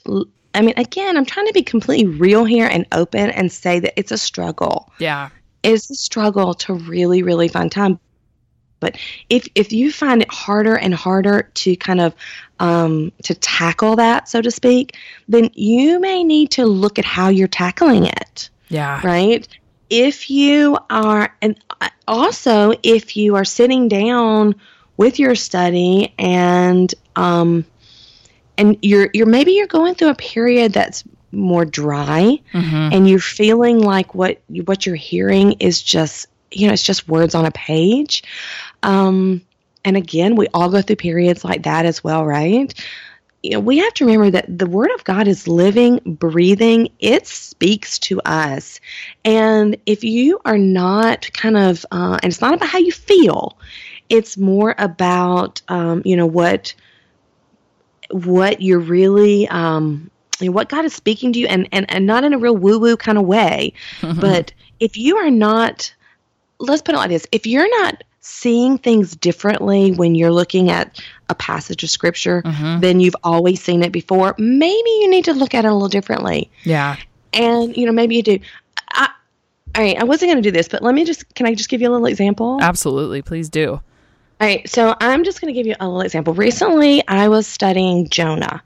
[0.53, 3.93] I mean, again, I'm trying to be completely real here and open and say that
[3.97, 4.91] it's a struggle.
[4.99, 5.29] Yeah.
[5.63, 7.99] It's a struggle to really, really find time.
[8.79, 8.97] But
[9.29, 12.15] if if you find it harder and harder to kind of
[12.59, 14.95] um, to tackle that, so to speak,
[15.27, 18.49] then you may need to look at how you're tackling it.
[18.69, 19.01] Yeah.
[19.03, 19.47] Right.
[19.89, 21.59] If you are, and
[22.07, 24.55] also if you are sitting down
[24.97, 27.65] with your study and um,
[28.59, 32.89] and you're you're maybe you're going through a period that's more dry mm-hmm.
[32.93, 37.33] and you're feeling like what what you're hearing is just you know it's just words
[37.33, 38.23] on a page
[38.83, 39.41] um,
[39.85, 42.73] and again we all go through periods like that as well right
[43.41, 46.89] you know, we have to remember that the Word of God is living, breathing.
[46.99, 48.81] It speaks to us.
[49.23, 53.57] And if you are not kind of, uh, and it's not about how you feel,
[54.09, 56.75] it's more about, um, you know, what
[58.11, 60.09] what you're really um,
[60.41, 62.97] what God is speaking to you, and and, and not in a real woo woo
[62.97, 65.93] kind of way, but if you are not,
[66.59, 71.01] let's put it like this: if you're not seeing things differently when you're looking at
[71.29, 72.79] a passage of scripture mm-hmm.
[72.79, 75.89] than you've always seen it before, maybe you need to look at it a little
[75.89, 76.49] differently.
[76.63, 76.97] Yeah.
[77.33, 78.39] And, you know, maybe you do.
[78.91, 79.09] I,
[79.75, 81.69] all right, I wasn't going to do this, but let me just, can I just
[81.69, 82.59] give you a little example?
[82.61, 83.21] Absolutely.
[83.21, 83.81] Please do.
[84.41, 86.34] All right, so I'm just going to give you a little example.
[86.34, 88.63] Recently, I was studying Jonah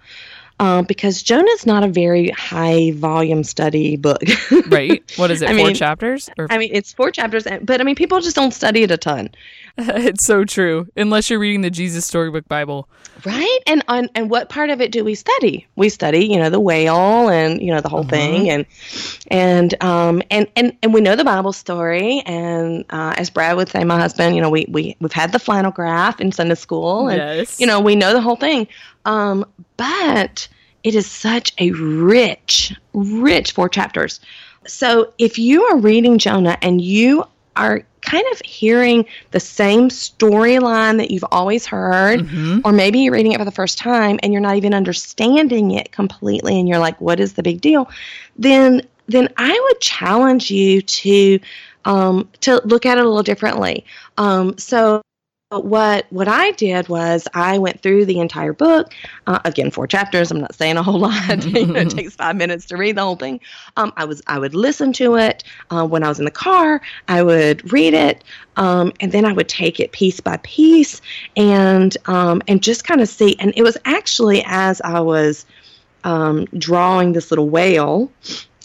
[0.60, 4.22] um, because Jonah's not a very high volume study book.
[4.68, 5.04] right.
[5.16, 5.50] What is it?
[5.50, 6.30] I four mean, chapters?
[6.38, 6.46] Or?
[6.52, 9.30] I mean, it's four chapters, but I mean, people just don't study it a ton.
[9.78, 12.88] it's so true, unless you're reading the Jesus Storybook Bible.
[13.26, 13.60] Right.
[13.66, 15.66] And on and what part of it do we study?
[15.76, 18.10] We study, you know, the whale and you know the whole uh-huh.
[18.10, 18.66] thing, and
[19.32, 22.22] and um and and and we know the Bible story.
[22.26, 25.40] And uh, as Brad would say, my husband, you know, we we we've had the
[25.40, 27.60] flannel graph in Sunday school, and yes.
[27.60, 28.68] you know, we know the whole thing.
[29.06, 29.44] Um,
[29.78, 30.48] but
[30.84, 34.20] it is such a rich, rich four chapters.
[34.68, 40.97] So if you are reading Jonah and you are kind of hearing the same storyline
[40.97, 42.60] that you've always heard, mm-hmm.
[42.63, 45.91] or maybe you're reading it for the first time and you're not even understanding it
[45.91, 47.89] completely, and you're like, "What is the big deal?"
[48.38, 51.39] Then, then I would challenge you to
[51.86, 53.86] um, to look at it a little differently.
[54.17, 55.02] Um, so
[55.60, 58.94] what what I did was I went through the entire book.
[59.28, 60.32] Uh, again, four chapters.
[60.32, 61.13] I'm not saying a whole lot.
[61.30, 63.39] it takes five minutes to read the whole thing.
[63.78, 66.82] Um, I was I would listen to it uh, when I was in the car.
[67.08, 68.24] I would read it,
[68.58, 71.02] um, and then I would take it piece by piece
[71.36, 73.36] and um, and just kind of see.
[73.39, 75.46] And it was actually as I was
[76.04, 78.12] um, drawing this little whale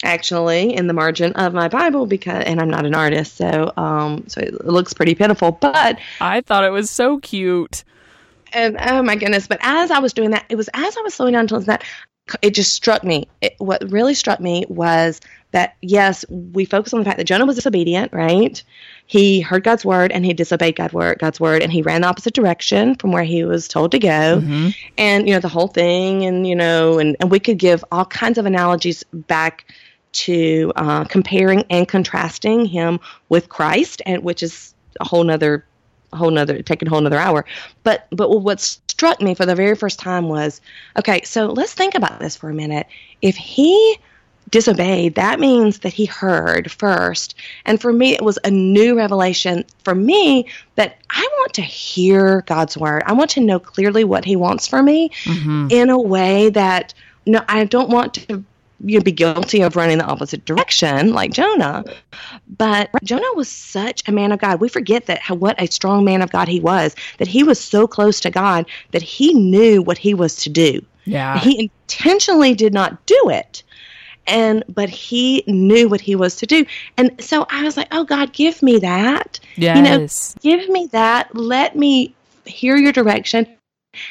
[0.03, 4.25] actually in the margin of my Bible because and I'm not an artist, so um
[4.27, 7.83] so it looks pretty pitiful, but I thought it was so cute.
[8.51, 11.13] And oh my goodness, but as I was doing that, it was as I was
[11.13, 11.83] slowing down to that
[12.41, 13.27] it just struck me.
[13.41, 15.19] It, what really struck me was
[15.51, 18.61] that yes, we focus on the fact that Jonah was disobedient, right?
[19.07, 22.07] He heard God's word and he disobeyed God's word, God's word, and he ran the
[22.07, 24.07] opposite direction from where he was told to go.
[24.41, 24.69] Mm-hmm.
[24.97, 28.05] And you know the whole thing, and you know, and, and we could give all
[28.05, 29.65] kinds of analogies back
[30.11, 35.65] to uh, comparing and contrasting him with Christ, and which is a whole nother,
[36.11, 37.45] a whole nother, taking a whole nother hour.
[37.83, 40.61] But but what struck me for the very first time was,
[40.97, 42.87] okay, so let's think about this for a minute.
[43.21, 43.97] If he
[44.49, 47.35] disobeyed, that means that he heard first.
[47.65, 52.41] And for me, it was a new revelation for me that I want to hear
[52.41, 53.03] God's word.
[53.05, 55.67] I want to know clearly what he wants for me mm-hmm.
[55.69, 56.93] in a way that
[57.25, 58.43] no, I don't want to
[58.83, 61.83] you'd be guilty of running the opposite direction like Jonah.
[62.57, 64.59] But Jonah was such a man of God.
[64.59, 67.59] We forget that how, what a strong man of God he was, that he was
[67.59, 70.81] so close to God that he knew what he was to do.
[71.05, 71.39] Yeah.
[71.39, 73.63] He intentionally did not do it.
[74.27, 76.63] And but he knew what he was to do.
[76.97, 80.35] And so I was like, "Oh God, give me that." Yes.
[80.43, 81.33] You know, give me that.
[81.35, 82.13] Let me
[82.45, 83.47] hear your direction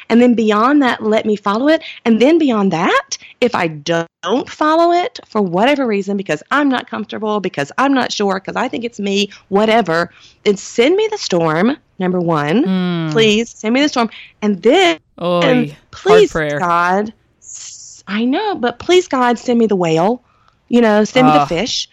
[0.09, 1.83] and then beyond that, let me follow it.
[2.05, 6.89] And then beyond that, if I don't follow it for whatever reason, because I'm not
[6.89, 10.11] comfortable, because I'm not sure, because I think it's me, whatever,
[10.43, 11.77] then send me the storm.
[11.97, 13.11] Number one, mm.
[13.11, 14.09] please send me the storm.
[14.41, 17.13] And then, Oy, and please, God,
[18.07, 20.23] I know, but please, God, send me the whale.
[20.69, 21.89] You know, send me the fish.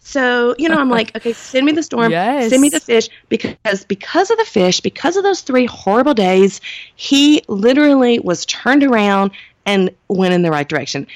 [0.00, 2.50] So, you know, I'm like, okay, send me the storm, yes.
[2.50, 6.60] send me the fish because because of the fish, because of those 3 horrible days,
[6.96, 9.30] he literally was turned around
[9.66, 11.06] and went in the right direction.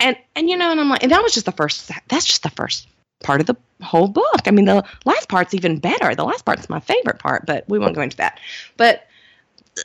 [0.00, 2.42] And and you know, and I'm like, and that was just the first that's just
[2.42, 2.88] the first
[3.22, 4.42] part of the whole book.
[4.46, 6.14] I mean, the last part's even better.
[6.14, 8.38] The last part's my favorite part, but we won't go into that.
[8.76, 9.06] But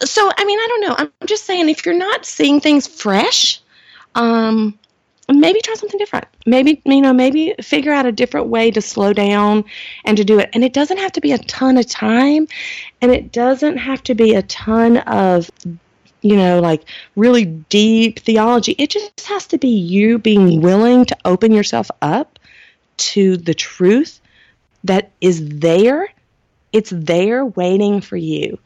[0.03, 0.95] so, I mean, I don't know.
[0.97, 3.61] I'm just saying if you're not seeing things fresh,
[4.15, 4.77] um
[5.39, 6.27] maybe try something different.
[6.45, 9.65] Maybe, you know, maybe figure out a different way to slow down
[10.05, 10.49] and to do it.
[10.53, 12.47] And it doesn't have to be a ton of time
[13.01, 15.49] and it doesn't have to be a ton of,
[16.21, 16.83] you know, like
[17.15, 18.75] really deep theology.
[18.77, 22.39] It just has to be you being willing to open yourself up
[22.97, 24.21] to the truth
[24.83, 26.07] that is there.
[26.71, 28.59] It's there waiting for you.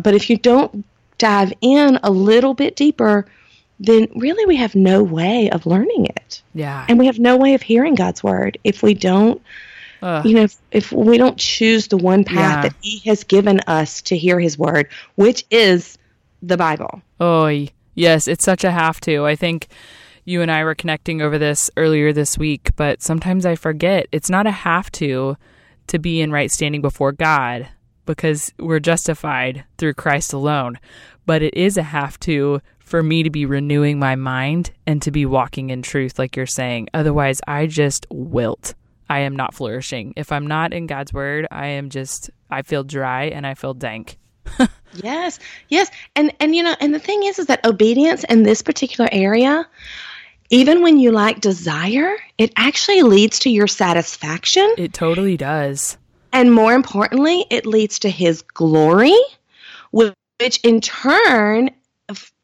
[0.00, 0.84] But if you don't
[1.18, 3.26] dive in a little bit deeper,
[3.80, 6.42] then really we have no way of learning it.
[6.54, 6.86] Yeah.
[6.88, 9.40] And we have no way of hearing God's word if we don't
[10.00, 10.24] Ugh.
[10.24, 12.62] you know if, if, we don't choose the one path yeah.
[12.62, 15.98] that he has given us to hear his word, which is
[16.40, 17.02] the Bible.
[17.18, 17.66] Oh,
[17.98, 19.26] Yes, it's such a have to.
[19.26, 19.66] I think
[20.24, 24.30] you and I were connecting over this earlier this week, but sometimes I forget it's
[24.30, 25.36] not a have to
[25.88, 27.66] to be in right standing before God
[28.06, 30.78] because we're justified through Christ alone,
[31.26, 35.10] but it is a have to for me to be renewing my mind and to
[35.10, 36.88] be walking in truth, like you're saying.
[36.94, 38.74] Otherwise, I just wilt.
[39.10, 40.14] I am not flourishing.
[40.16, 43.74] If I'm not in God's word, I am just, I feel dry and I feel
[43.74, 44.18] dank.
[44.94, 45.90] yes, yes.
[46.16, 49.66] And, and, you know, and the thing is, is that obedience in this particular area,
[50.50, 54.74] even when you lack desire, it actually leads to your satisfaction.
[54.78, 55.98] It totally does.
[56.32, 59.16] And more importantly, it leads to his glory,
[59.90, 61.70] which in turn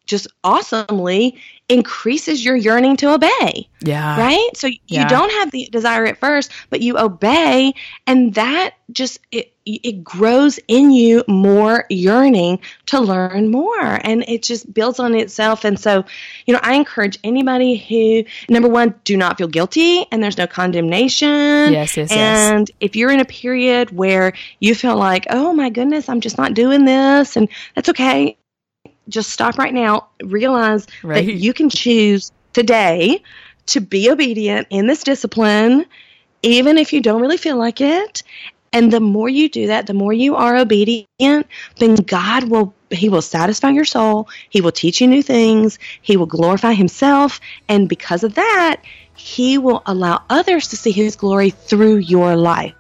[0.07, 1.37] just awesomely
[1.69, 3.69] increases your yearning to obey.
[3.81, 4.19] Yeah.
[4.19, 4.51] Right?
[4.55, 5.03] So yeah.
[5.03, 7.75] you don't have the desire at first, but you obey
[8.07, 14.43] and that just it it grows in you more yearning to learn more and it
[14.43, 16.05] just builds on itself and so
[16.45, 20.47] you know i encourage anybody who number one do not feel guilty and there's no
[20.47, 22.77] condemnation yes yes and yes.
[22.81, 26.53] if you're in a period where you feel like oh my goodness i'm just not
[26.53, 28.37] doing this and that's okay
[29.09, 31.27] just stop right now, realize right.
[31.27, 33.23] that you can choose today
[33.67, 35.87] to be obedient in this discipline,
[36.43, 38.23] even if you don't really feel like it.
[38.73, 41.47] And the more you do that, the more you are obedient,
[41.79, 44.29] then God will he will satisfy your soul.
[44.51, 45.79] He will teach you new things.
[46.03, 48.83] He will glorify himself, and because of that,
[49.15, 52.75] he will allow others to see his glory through your life.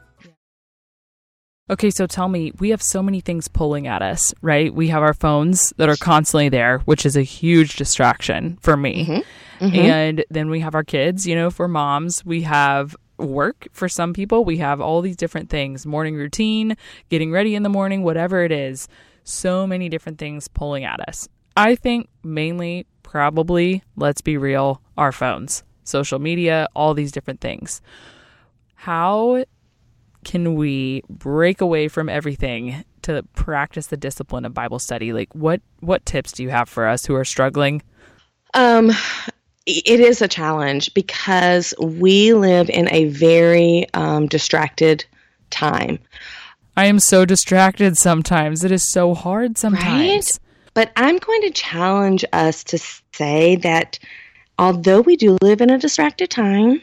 [1.70, 4.72] Okay, so tell me, we have so many things pulling at us, right?
[4.72, 9.06] We have our phones that are constantly there, which is a huge distraction for me.
[9.06, 9.64] Mm-hmm.
[9.64, 9.76] Mm-hmm.
[9.76, 12.22] And then we have our kids, you know, for moms.
[12.22, 14.44] We have work for some people.
[14.44, 16.76] We have all these different things morning routine,
[17.08, 18.86] getting ready in the morning, whatever it is.
[19.22, 21.30] So many different things pulling at us.
[21.56, 27.80] I think mainly, probably, let's be real, our phones, social media, all these different things.
[28.74, 29.44] How
[30.24, 35.12] can we break away from everything to practice the discipline of Bible study?
[35.12, 37.82] Like what what tips do you have for us who are struggling?
[38.54, 38.90] Um
[39.66, 45.06] it is a challenge because we live in a very um, distracted
[45.50, 45.98] time.
[46.76, 48.64] I am so distracted sometimes.
[48.64, 49.86] It is so hard sometimes.
[49.86, 50.38] Right?
[50.74, 52.78] But I'm going to challenge us to
[53.14, 53.98] say that
[54.58, 56.82] although we do live in a distracted time,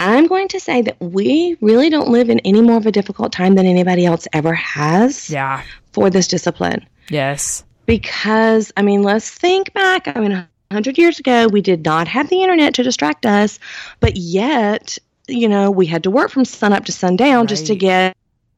[0.00, 3.32] I'm going to say that we really don't live in any more of a difficult
[3.32, 5.28] time than anybody else ever has.
[5.30, 5.62] Yeah.
[5.92, 6.86] For this discipline.
[7.10, 7.64] Yes.
[7.86, 10.06] Because, I mean, let's think back.
[10.06, 13.58] I mean, 100 years ago, we did not have the internet to distract us,
[14.00, 17.48] but yet, you know, we had to work from sun up to sundown right.
[17.48, 18.16] just to get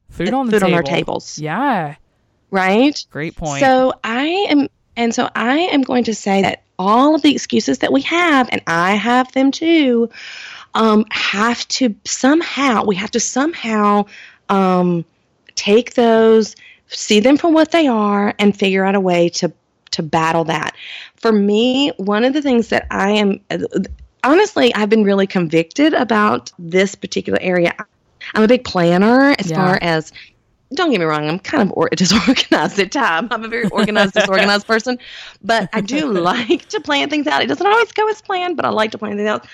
[0.09, 0.67] food on food table.
[0.67, 1.39] on our tables.
[1.39, 1.95] Yeah.
[2.51, 3.03] Right?
[3.09, 3.61] Great point.
[3.61, 7.79] So I am, and so I am going to say that all of the excuses
[7.79, 10.09] that we have, and I have them too,
[10.73, 14.05] um, have to somehow, we have to somehow
[14.49, 15.05] um,
[15.55, 16.55] take those,
[16.87, 19.51] see them for what they are, and figure out a way to
[19.91, 20.73] to battle that.
[21.17, 23.41] For me, one of the things that I am
[24.23, 27.73] honestly, I've been really convicted about this particular area.
[28.33, 29.57] I'm a big planner as yeah.
[29.57, 30.11] far as
[30.73, 33.27] don't get me wrong, I'm kind of or- disorganized at times.
[33.31, 34.99] I'm a very organized, disorganized person,
[35.43, 37.41] but I do like to plan things out.
[37.41, 39.45] It doesn't always go as planned, but I like to plan things out.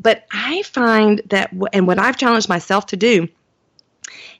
[0.00, 3.28] But I find that, and what I've challenged myself to do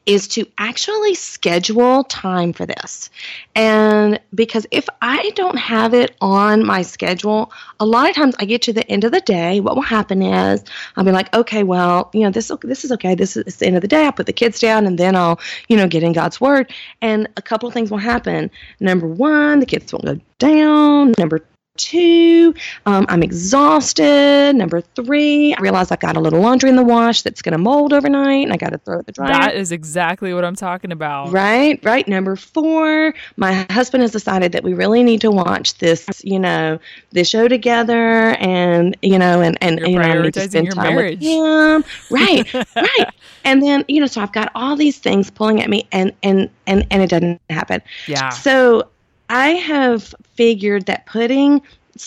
[0.07, 3.11] is to actually schedule time for this.
[3.57, 8.45] And because if I don't have it on my schedule, a lot of times I
[8.45, 10.63] get to the end of the day, what will happen is
[10.95, 13.17] I'll be like, okay, well, you know, this this is okay.
[13.17, 14.05] This is the end of the day.
[14.05, 16.73] I'll put the kids down and then I'll, you know, get in God's word.
[17.03, 18.51] And a couple of things will happen.
[18.79, 21.15] Number one, the kids won't go down.
[21.19, 21.45] Number
[21.77, 22.55] two,
[22.87, 24.55] um, I'm exhausted.
[24.55, 27.59] Number three, I realize I've got a little laundry in the wash that's going to
[27.59, 29.33] mold overnight and I got to throw it the dryer.
[29.33, 31.33] That is exactly what I'm talking about.
[31.33, 32.07] Right, right.
[32.07, 36.79] Number four, my husband has decided that we really need to watch this, you know,
[37.13, 40.73] this show together and, you know, and, and, You're you know, I need to spend
[40.73, 41.21] time marriage.
[41.21, 41.85] with him.
[42.11, 43.11] Right, right.
[43.45, 46.51] And then, you know, so I've got all these things pulling at me and, and,
[46.67, 47.83] and, and it doesn't happen.
[48.07, 48.31] Yeah.
[48.31, 48.89] So
[49.29, 51.63] I have figured that putting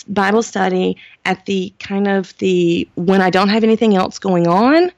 [0.08, 4.90] Bible study at the kind of the when I don't have anything else going on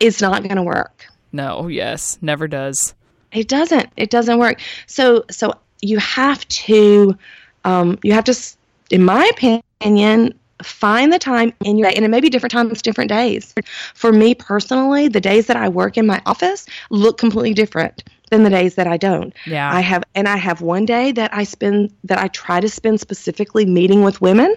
[0.00, 1.06] is not going to work.
[1.32, 2.94] No, yes, never does.
[3.32, 3.90] It doesn't.
[3.96, 4.60] It doesn't work.
[4.86, 7.16] So so you have to
[7.64, 8.36] um, you have to,
[8.90, 9.30] in my
[9.80, 13.54] opinion, find the time in your day, and it may be different times, different days.
[13.94, 18.44] For me personally, the days that I work in my office look completely different than
[18.44, 19.32] the days that I don't.
[19.46, 19.72] Yeah.
[19.72, 23.00] I have and I have one day that I spend that I try to spend
[23.00, 24.54] specifically meeting with women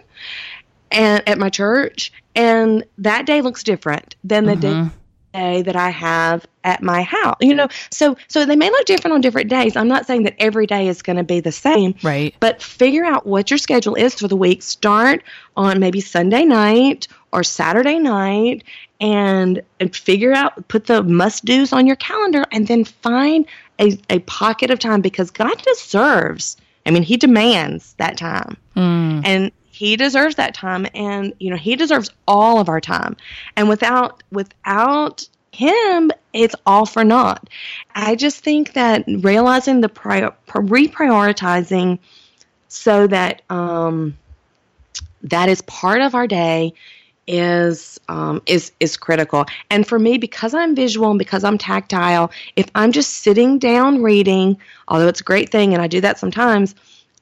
[0.91, 4.61] and at my church and that day looks different than the Mhm.
[4.61, 4.89] day
[5.33, 7.37] day that I have at my house.
[7.39, 9.77] You know, so so they may look different on different days.
[9.77, 12.35] I'm not saying that every day is going to be the same, Right.
[12.41, 14.61] but figure out what your schedule is for the week.
[14.61, 15.23] Start
[15.55, 18.63] on maybe Sunday night or Saturday night
[19.01, 23.47] and, and figure out, put the must do's on your calendar and then find
[23.79, 28.55] a, a pocket of time because God deserves, I mean, He demands that time.
[28.77, 29.25] Mm.
[29.25, 33.17] And he deserves that time and you know he deserves all of our time
[33.55, 37.49] and without without him it's all for naught
[37.95, 41.97] i just think that realizing the prior, reprioritizing
[42.67, 44.15] so that um,
[45.23, 46.73] that is part of our day
[47.27, 49.45] is um, is is critical.
[49.69, 54.01] And for me, because I'm visual and because I'm tactile, if I'm just sitting down
[54.01, 54.57] reading,
[54.87, 56.75] although it's a great thing, and I do that sometimes,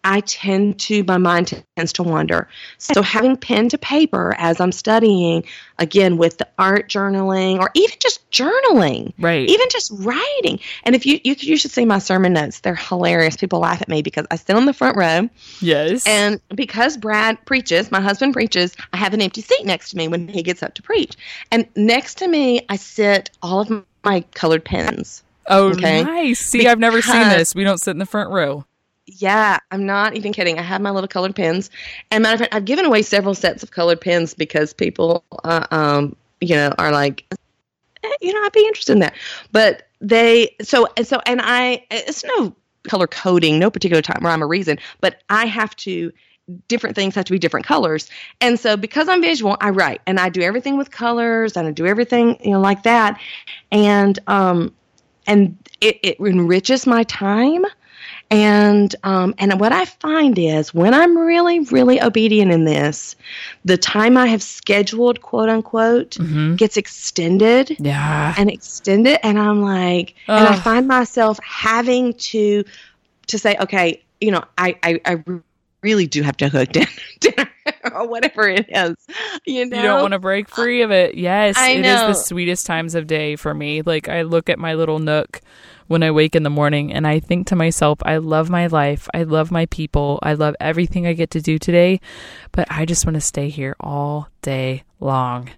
[0.04, 2.48] I tend to my mind tends to wander.
[2.78, 5.44] So having pen to paper as I'm studying,
[5.78, 9.50] again with the art journaling or even just journaling, Right.
[9.50, 10.60] even just writing.
[10.84, 13.36] And if you you you should see my sermon notes, they're hilarious.
[13.38, 15.30] People laugh at me because I sit on the front row.
[15.62, 16.06] yes.
[16.08, 20.08] And because Brad preaches, my husband preaches, I have an empty seat next to me
[20.08, 21.16] when he gets up to preach.
[21.52, 25.24] And next to me, I sit all of my colored pens.
[25.48, 26.04] oh, okay.
[26.04, 26.40] nice.
[26.40, 27.54] See, I've never seen this.
[27.56, 28.66] We don't sit in the front row.
[29.18, 30.60] Yeah, I'm not even kidding.
[30.60, 31.70] I have my little colored pens.
[32.12, 35.66] And matter of fact, I've given away several sets of colored pens because people, uh,
[35.72, 37.26] um, you know, are like,
[38.04, 39.16] eh, you know, I'd be interested in that.
[39.52, 44.44] But they, so, and so, and I, it's no color coding, no particular time rhyme
[44.44, 46.12] or reason, but I have to,
[46.68, 48.10] different things have to be different colors.
[48.42, 51.72] And so because I'm visual, I write and I do everything with colors and I
[51.72, 53.20] do everything, you know, like that.
[53.72, 54.74] And, um,
[55.28, 57.66] and it, it enriches my time.
[58.32, 63.16] And um, and what I find is when I'm really, really obedient in this,
[63.66, 68.34] the time I have scheduled, quote unquote, hmm gets extended Yeah.
[68.38, 72.64] and extended, and I'm like, and I find myself having to
[73.28, 75.24] to say, okay, you know, I I, I
[75.82, 76.88] really do have to cook dinner,
[77.20, 77.50] dinner
[77.94, 78.96] or whatever it is,
[79.46, 79.78] you know.
[79.78, 81.16] You don't want to break free of it.
[81.16, 83.82] Yes, I it is the sweetest times of day for me.
[83.82, 85.42] Like I look at my little nook
[85.90, 89.10] when I wake in the morning and I think to myself, I love my life.
[89.14, 90.20] I love my people.
[90.22, 92.00] I love everything I get to do today,
[92.52, 95.50] but I just want to stay here all day long.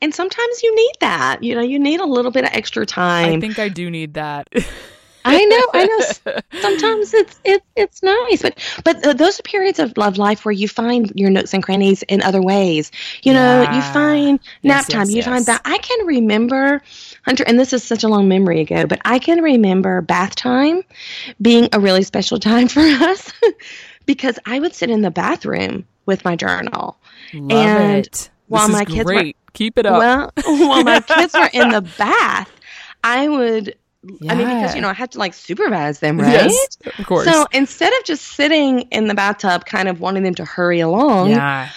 [0.00, 1.42] and sometimes you need that.
[1.42, 3.34] You know, you need a little bit of extra time.
[3.34, 4.48] I think I do need that.
[5.24, 6.38] I know, I know.
[6.62, 10.66] sometimes it's it's it's nice but but those are periods of love life where you
[10.68, 12.90] find your nooks and crannies in other ways
[13.22, 16.82] you know you find nap Yes, time yes, you find that i can remember
[17.24, 20.82] hunter and this is such a long memory ago but i can remember bath time
[21.40, 23.32] being a really special time for us
[24.06, 26.98] because i would sit in the bathroom with my journal
[27.32, 28.30] Love And it.
[28.48, 29.98] while my kids were- Keep it up.
[29.98, 32.50] well while my kids were in the bath
[33.02, 33.74] i would
[34.30, 37.26] i mean because you know i had to like supervise them right Yes, of course.
[37.26, 41.30] so instead of just sitting in the bathtub, kind of wanting them to hurry along,
[41.30, 41.68] yeah.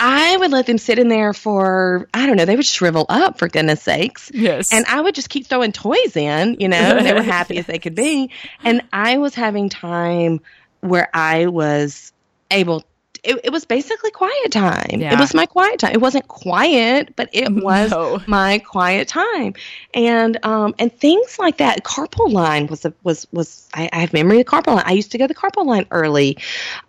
[0.00, 3.38] I would let them sit in there for, I don't know, they would shrivel up
[3.38, 4.30] for goodness sakes.
[4.32, 4.72] Yes.
[4.72, 7.78] And I would just keep throwing toys in, you know, they were happy as they
[7.78, 8.30] could be.
[8.64, 10.40] And I was having time
[10.80, 12.12] where I was
[12.50, 12.84] able
[13.24, 15.00] it, it was basically quiet time.
[15.14, 15.92] It was my quiet time.
[15.92, 18.22] It wasn't quiet, but it was No.
[18.28, 19.54] my quiet time
[19.92, 24.12] and um and things like that carpool line was a, was was I, I have
[24.12, 26.38] memory of carpool line i used to go to the carpool line early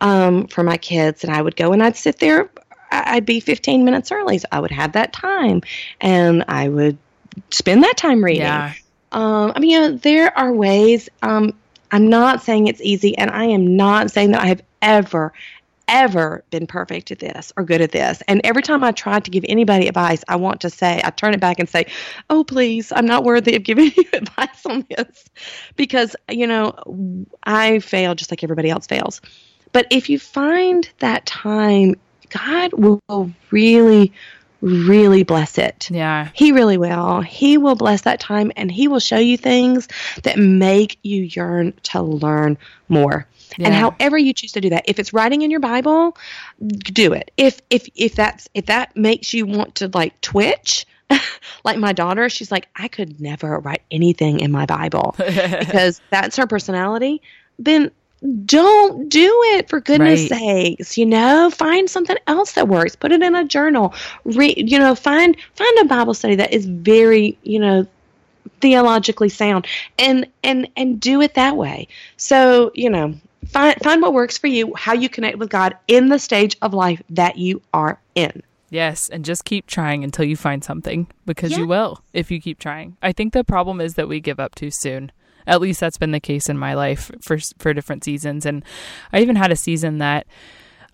[0.02, 2.50] um for my kids and i would go and i'd sit there
[2.92, 5.62] i'd be 15 minutes early so i would have that time
[6.02, 6.98] and i would
[7.52, 8.74] spend that time reading Yeah.
[9.12, 11.54] um i mean you know there are ways um
[11.92, 15.34] i'm not saying it's easy and i am not saying that i have ever
[15.90, 18.22] ever been perfect at this or good at this.
[18.28, 21.34] And every time I try to give anybody advice, I want to say, I turn
[21.34, 21.88] it back and say,
[22.30, 25.26] oh, please, I'm not worthy of giving you advice on this
[25.76, 29.20] because, you know, I fail just like everybody else fails.
[29.72, 31.96] But if you find that time,
[32.30, 34.14] God will really,
[34.62, 35.90] really bless it.
[35.92, 36.30] Yeah.
[36.34, 37.22] He really will.
[37.22, 39.88] He will bless that time and he will show you things
[40.24, 42.58] that make you yearn to learn
[42.88, 43.28] more.
[43.58, 46.16] And however you choose to do that, if it's writing in your Bible,
[46.68, 47.32] do it.
[47.36, 50.86] If if if that's if that makes you want to like twitch,
[51.64, 56.38] like my daughter, she's like, I could never write anything in my Bible because that's
[56.38, 57.22] her personality,
[57.58, 57.92] then
[58.46, 60.40] don't do it for goodness Right.
[60.40, 63.94] sakes you know find something else that works put it in a journal
[64.26, 67.88] read you know find find a bible study that is very you know
[68.60, 69.68] theologically sound
[69.98, 73.14] and and and do it that way so you know
[73.48, 76.74] find find what works for you how you connect with god in the stage of
[76.74, 81.58] life that you are in Yes, and just keep trying until you find something because
[81.58, 82.98] you will if you keep trying.
[83.02, 85.12] I think the problem is that we give up too soon.
[85.50, 88.46] At least that's been the case in my life for for different seasons.
[88.46, 88.64] And
[89.12, 90.28] I even had a season that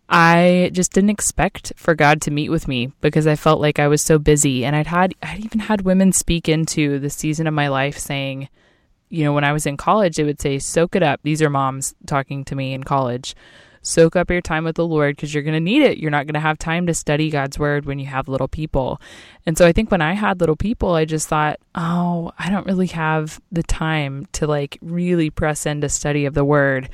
[0.07, 3.87] I just didn't expect for God to meet with me because I felt like I
[3.87, 4.63] was so busy.
[4.63, 8.49] And I'd had I'd even had women speak into the season of my life saying
[9.09, 11.19] you know when I was in college they would say soak it up.
[11.23, 13.35] These are moms talking to me in college
[13.85, 16.25] soak up your time with the Lord because you're going to need it you're not
[16.25, 18.99] going to have time to study God's word when you have little people
[19.45, 22.65] and so I think when I had little people I just thought oh I don't
[22.65, 26.89] really have the time to like really press into study of the word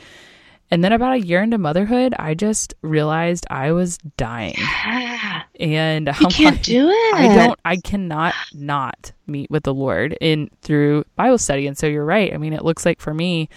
[0.71, 4.55] and then about a year into motherhood, I just realized I was dying.
[4.57, 5.43] Yeah.
[5.59, 7.13] And I'm can't like, do it.
[7.13, 7.59] I don't.
[7.65, 11.67] I cannot not meet with the Lord in through Bible study.
[11.67, 12.33] And so you're right.
[12.33, 13.49] I mean, it looks like for me,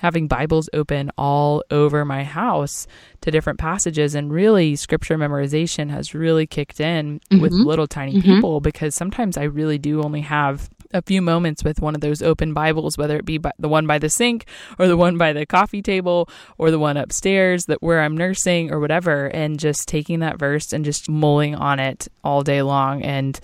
[0.00, 2.86] having Bibles open all over my house
[3.20, 7.40] to different passages, and really Scripture memorization has really kicked in mm-hmm.
[7.40, 8.34] with little tiny mm-hmm.
[8.34, 12.22] people because sometimes I really do only have a few moments with one of those
[12.22, 14.46] open Bibles, whether it be the one by the sink
[14.78, 16.28] or the one by the coffee table
[16.58, 20.72] or the one upstairs that where I'm nursing or whatever, and just taking that verse
[20.72, 23.02] and just mulling on it all day long.
[23.02, 23.38] And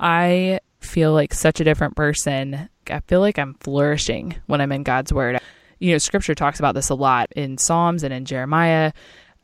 [0.00, 2.68] I feel like such a different person.
[2.90, 5.40] I feel like I'm flourishing when I'm in God's Word.
[5.84, 8.92] You know, Scripture talks about this a lot in Psalms and in Jeremiah.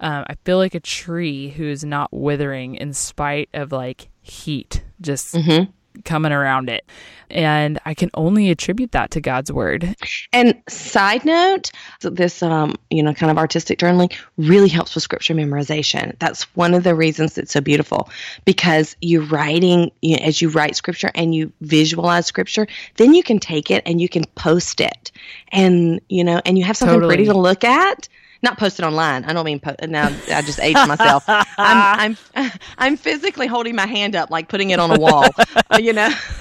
[0.00, 5.34] Um, I feel like a tree who's not withering in spite of like heat, just
[5.34, 5.70] mm-hmm
[6.04, 6.84] coming around it.
[7.30, 9.94] And I can only attribute that to God's word.
[10.32, 11.70] And side note,
[12.00, 16.18] this um, you know, kind of artistic journaling really helps with scripture memorization.
[16.18, 18.08] That's one of the reasons it's so beautiful
[18.44, 22.66] because you're writing you know, as you write scripture and you visualize scripture,
[22.96, 25.12] then you can take it and you can post it.
[25.52, 27.16] And you know, and you have something totally.
[27.16, 28.08] pretty to look at
[28.42, 29.24] not posted online.
[29.24, 30.06] I don't mean po- now.
[30.32, 31.24] I just aged myself.
[31.28, 35.26] I'm I'm I'm physically holding my hand up, like putting it on a wall.
[35.78, 36.10] you know,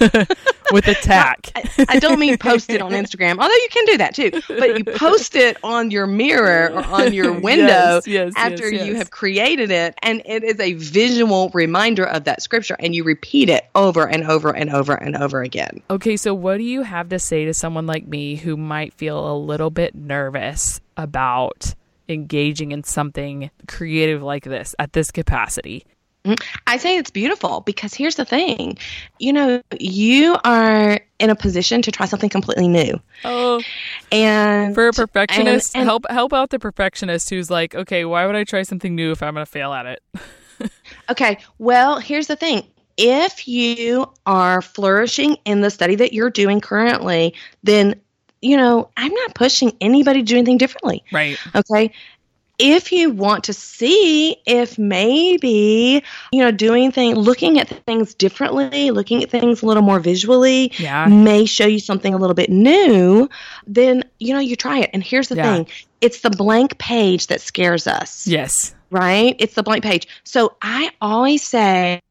[0.72, 1.50] with a tack.
[1.54, 4.30] I, I, don't mean post it on Instagram, although you can do that too.
[4.48, 8.86] But you post it on your mirror or on your window yes, yes, after yes,
[8.86, 13.04] you have created it, and it is a visual reminder of that scripture, and you
[13.04, 15.82] repeat it over and over and over and over again.
[15.90, 19.30] Okay, so what do you have to say to someone like me who might feel
[19.30, 21.74] a little bit nervous about?
[22.10, 25.84] Engaging in something creative like this at this capacity?
[26.66, 28.76] I say it's beautiful because here's the thing.
[29.18, 33.00] You know, you are in a position to try something completely new.
[33.24, 33.62] Oh.
[34.12, 38.26] And for a perfectionist, and, and, help help out the perfectionist who's like, "Okay, why
[38.26, 40.02] would I try something new if I'm going to fail at it?"
[41.10, 41.38] okay.
[41.58, 42.66] Well, here's the thing.
[42.98, 47.98] If you are flourishing in the study that you're doing currently, then
[48.40, 51.04] you know, I'm not pushing anybody to do anything differently.
[51.12, 51.38] Right.
[51.54, 51.92] Okay.
[52.62, 58.90] If you want to see if maybe, you know, doing things, looking at things differently,
[58.90, 61.06] looking at things a little more visually yeah.
[61.06, 63.30] may show you something a little bit new,
[63.66, 64.90] then, you know, you try it.
[64.92, 65.54] And here's the yeah.
[65.54, 65.68] thing
[66.02, 68.26] it's the blank page that scares us.
[68.26, 68.74] Yes.
[68.90, 69.36] Right?
[69.38, 70.06] It's the blank page.
[70.24, 72.02] So I always say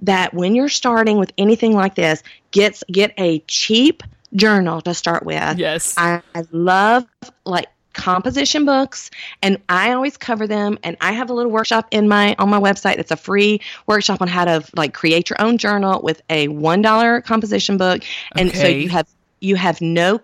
[0.00, 4.02] that when you're starting with anything like this, get, get a cheap,
[4.34, 5.58] journal to start with.
[5.58, 5.94] Yes.
[5.96, 7.06] I, I love
[7.44, 9.10] like composition books
[9.42, 12.60] and I always cover them and I have a little workshop in my on my
[12.60, 16.46] website it's a free workshop on how to like create your own journal with a
[16.48, 18.02] $1 composition book
[18.36, 18.58] and okay.
[18.58, 19.08] so you have
[19.40, 20.20] you have no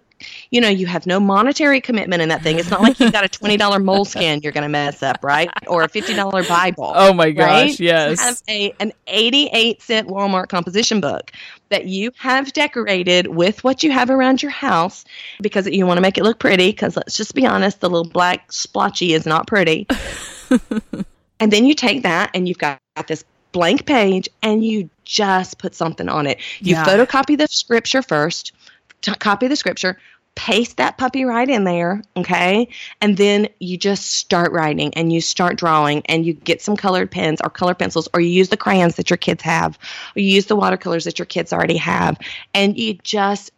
[0.51, 2.59] you know, you have no monetary commitment in that thing.
[2.59, 5.51] It's not like you've got a $20 Moleskine you're going to mess up, right?
[5.67, 6.93] Or a $50 Bible.
[6.95, 7.81] Oh my gosh, right?
[7.81, 8.19] yes.
[8.19, 11.33] You have a, an 88 cent Walmart composition book
[11.69, 15.05] that you have decorated with what you have around your house
[15.41, 16.71] because you want to make it look pretty.
[16.71, 19.87] Because let's just be honest, the little black splotchy is not pretty.
[21.41, 25.75] and then you take that and you've got this blank page and you just put
[25.75, 26.39] something on it.
[26.61, 26.85] You yeah.
[26.85, 28.53] photocopy the scripture first
[29.15, 29.99] copy the scripture,
[30.37, 32.69] paste that puppy right in there, okay?
[33.01, 37.11] And then you just start writing and you start drawing and you get some colored
[37.11, 39.77] pens or color pencils or you use the crayons that your kids have
[40.15, 42.19] or you use the watercolors that your kids already have
[42.55, 43.51] and you just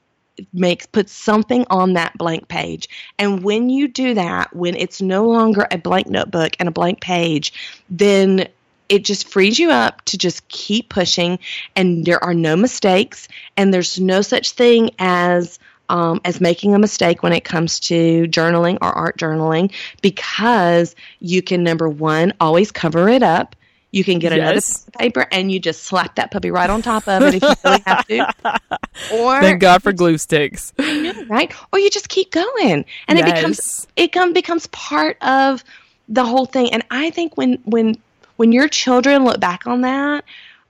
[0.52, 2.88] makes put something on that blank page.
[3.18, 7.00] And when you do that, when it's no longer a blank notebook and a blank
[7.00, 7.52] page,
[7.90, 8.48] then
[8.88, 11.38] it just frees you up to just keep pushing
[11.76, 15.58] and there are no mistakes and there's no such thing as
[15.88, 19.72] um, as making a mistake when it comes to journaling or art journaling
[20.02, 23.56] because you can number one always cover it up
[23.90, 24.66] You can get another Yes.
[24.66, 27.42] piece of paper and you just slap that puppy right on top of it if
[27.42, 28.26] you really have to.
[29.10, 30.74] Or Thank God for glue sticks.
[31.28, 31.52] right?
[31.72, 35.64] Or you just keep going, and it becomes it come, becomes part of
[36.08, 36.72] the whole thing.
[36.72, 37.96] And I think when when
[38.36, 40.24] when your children look back on that,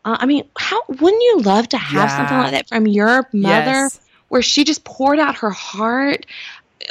[0.04, 3.72] uh, I mean, how wouldn't you love to have something like that from your mother,
[3.82, 4.00] Yes.
[4.28, 6.26] Where she just poured out her heart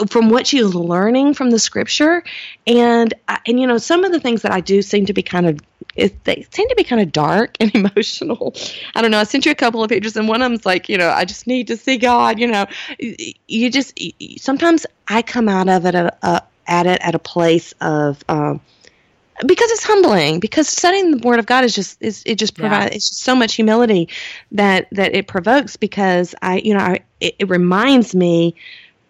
[0.10, 2.24] from what she was learning from the scripture,
[2.66, 5.24] and uh, and you know some of the things that I do seem to be
[5.24, 5.60] kind of
[5.96, 8.54] is they seem to be kind of dark and emotional.
[8.96, 9.20] I don't know.
[9.20, 11.26] I sent you a couple of pictures, and one of them's like, you know, I
[11.26, 12.40] just need to see God.
[12.40, 12.66] You know,
[13.48, 14.00] you just
[14.38, 18.24] sometimes I come out of it at, a, at it at a place of.
[18.30, 18.62] Um,
[19.46, 22.62] because it's humbling because studying the word of god is just is it just Yeah.
[22.62, 24.10] provides it's just so much humility
[24.52, 28.56] that that it provokes because i you know I, it, it reminds me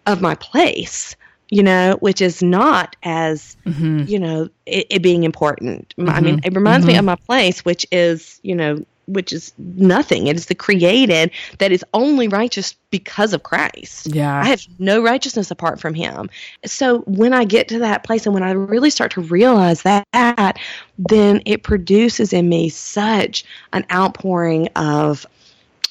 [0.06, 1.16] of my place
[1.50, 5.94] you know which is not as hmm you know it, it being important.
[5.98, 10.26] I mean it reminds me of my place which is you know which is nothing
[10.26, 14.40] it is the created that is only righteous because of christ Yeah.
[14.40, 16.30] I have no righteousness apart from him.
[16.64, 20.58] So when I get to that place and when I really start to realize that,
[20.98, 25.26] then it produces in me such an outpouring of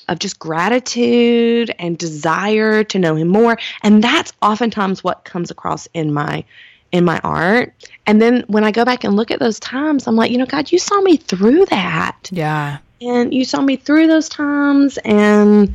[0.09, 3.57] of just gratitude and desire to know him more.
[3.84, 6.45] And that's oftentimes what comes across in my
[6.93, 7.74] in my art.
[8.05, 10.45] And then when I go back and look at those times, I'm like, you know,
[10.45, 12.78] God, you saw me through that yeah.
[13.02, 15.74] And you saw me through those times and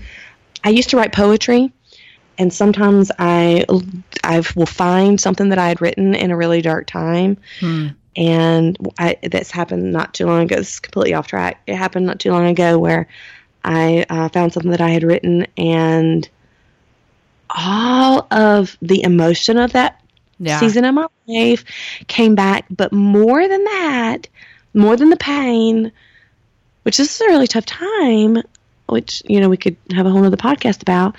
[0.64, 1.73] i used to write poetry
[2.39, 3.64] and sometimes i
[4.25, 7.89] i will find something that i had written in a really dark time Hmm.
[8.16, 12.07] and I, that's happened not too long ago this is completely off track it happened
[12.07, 13.07] not too long ago where
[13.64, 16.29] i uh, found something that i had written and
[17.55, 20.01] all of the emotion of that
[20.39, 20.59] Yeah.
[20.59, 21.64] season of my life
[22.09, 22.64] came back.
[22.70, 24.29] But more than that,
[24.75, 25.93] more than the pain,
[26.83, 28.39] which this is a really tough time,
[28.89, 31.16] which, you know, we could have a whole other podcast about,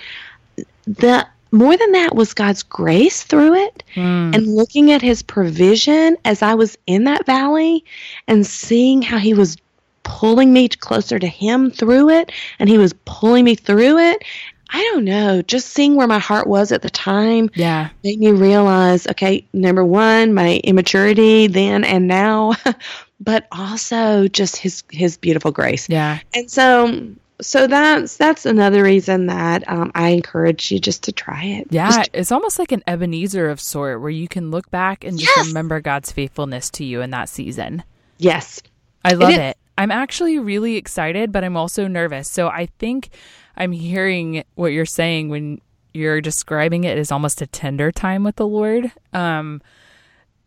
[0.86, 4.32] the more than that was God's grace through it Hmm.
[4.34, 7.84] and looking at his provision as I was in that valley
[8.26, 9.56] and seeing how he was
[10.02, 14.22] pulling me closer to him through it and he was pulling me through it.
[14.70, 17.90] I don't know, just seeing where my heart was at the time Yeah.
[18.02, 22.54] made me realize okay number one my immaturity then and now
[23.20, 26.18] but also just his his beautiful grace Yeah.
[26.34, 27.08] and so
[27.40, 31.90] so that's that's another reason that um, i encourage you just to try it Yeah,
[31.90, 35.36] Just- it's almost like an Ebenezer of sort where you can look back and just
[35.36, 35.48] Yes!
[35.48, 37.82] remember God's faithfulness to you in that season.
[38.18, 38.60] yes
[39.04, 39.38] I love is.
[39.38, 39.56] it.
[39.76, 42.30] I'm actually really excited, but I'm also nervous.
[42.30, 43.10] So I think
[43.56, 45.60] I'm hearing what you're saying when
[45.92, 48.92] you're describing it as almost a tender time with the Lord.
[49.12, 49.60] Um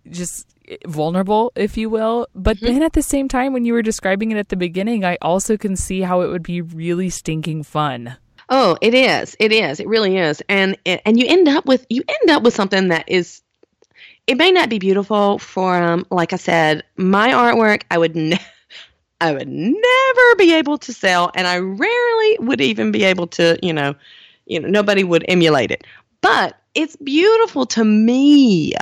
[0.10, 0.48] just
[0.88, 2.28] vulnerable, if you will.
[2.36, 5.18] But then at the same time when you were describing it at the beginning, I
[5.22, 8.18] also can see how it would be really stinking fun.
[8.50, 9.36] oh it is.
[9.40, 9.80] It is.
[9.80, 10.42] It really is.
[10.50, 13.42] And and you end up with you end up with something that is
[14.26, 17.84] it may not be beautiful for um like i said my artwork.
[17.92, 18.40] I would ne-
[19.22, 23.58] i would never be able to sell and i rarely would even be able to
[23.64, 23.96] you know
[24.46, 25.84] you know nobody would emulate it.
[26.22, 28.74] But it's beautiful to me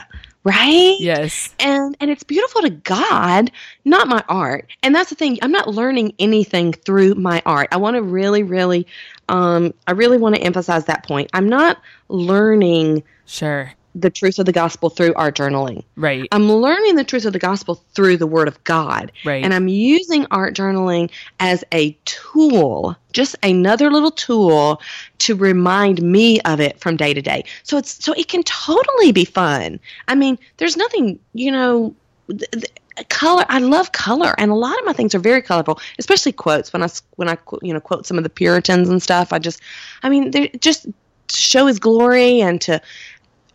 [0.46, 1.54] right Yes.
[1.60, 3.52] and and it's beautiful to God,
[3.84, 4.68] not my art.
[4.84, 5.38] And that's the thing.
[5.42, 7.68] I'm not learning anything through my art.
[7.74, 8.88] I want to really, really,
[9.28, 11.30] um, I really want to emphasize that point.
[11.34, 13.74] I'm not learning Sure.
[13.96, 15.84] The truth of the gospel through art journaling.
[15.96, 16.28] Right.
[16.32, 19.12] I'm learning the truth of the gospel through the Word of God.
[19.24, 19.44] Right.
[19.44, 24.82] And I'm using art journaling as a tool, just another little tool
[25.20, 27.46] to remind me of it from day to day.
[27.64, 29.80] So it's so it can totally be fun.
[30.10, 31.96] I mean, there's nothing, you know,
[32.28, 32.66] th- th-
[33.10, 36.72] color I love color and a lot of my things are very colorful, especially quotes
[36.74, 39.32] when i when I you know quote some of the Puritans and stuff.
[39.32, 39.62] I just
[40.04, 40.88] I mean, they're just
[41.28, 42.82] to show his glory and to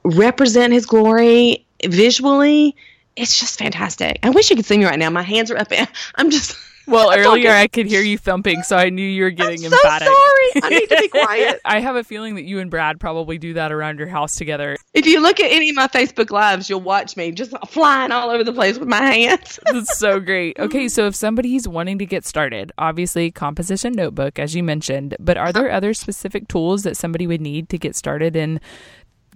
[0.04, 2.74] represent his glory visually
[3.16, 4.18] it's just fantastic.
[4.22, 5.10] I wish you could see me right now.
[5.10, 5.68] My hands are up.
[6.14, 9.64] I'm just Well, earlier I could hear you thumping, so I knew you were getting
[9.64, 10.62] i'm getting so sorry.
[10.62, 11.60] I need to be quiet.
[11.64, 14.76] I have a feeling that you and Brad probably do that around your house together.
[14.94, 18.30] if you look at any of my facebook lives you'll watch me just flying all
[18.30, 19.60] over the place with my hands.
[19.70, 20.58] That's so great.
[20.58, 25.36] Okay, so if somebody's wanting to get started, obviously composition notebook, as you mentioned, but
[25.36, 25.52] are uh-huh.
[25.52, 28.60] there other specific tools that somebody would need to get started in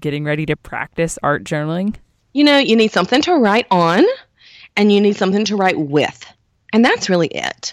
[0.05, 1.95] getting ready to practice art journaling?
[2.35, 4.05] you know you need something to write on
[4.77, 6.31] and you need something to write with
[6.75, 7.73] and that's really it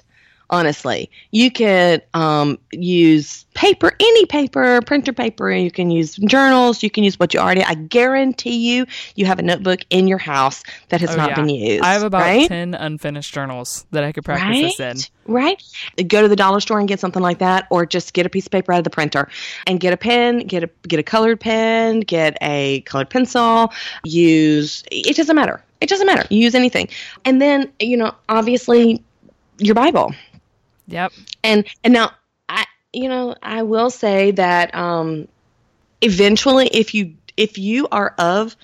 [0.52, 1.10] honestly.
[1.32, 5.50] You can um, use paper, any paper, printer paper.
[5.50, 6.84] You can use journals.
[6.84, 7.64] You can use what you already.
[7.64, 8.86] I guarantee you,
[9.16, 11.36] you have a notebook in your house that has Oh, not yeah.
[11.36, 11.84] been used.
[11.84, 12.48] I have about right?
[12.48, 14.78] 10 unfinished journals that I could practice right?
[14.78, 15.34] this in.
[15.34, 15.62] Right?
[16.08, 18.46] Go to the dollar store and get something like that, or just get a piece
[18.46, 19.30] of paper out of the printer
[19.68, 23.72] and get a pen, get a get a colored pen, get a colored pencil.
[24.04, 25.64] Use it doesn't matter.
[25.80, 26.26] It doesn't matter.
[26.30, 26.90] Use anything,
[27.24, 29.02] and then you know, obviously,
[29.60, 30.14] your Bible.
[30.92, 31.14] Yep.
[31.44, 32.12] And and now
[32.50, 35.28] I you know I will say that um,
[36.02, 38.56] eventually, if you if you are of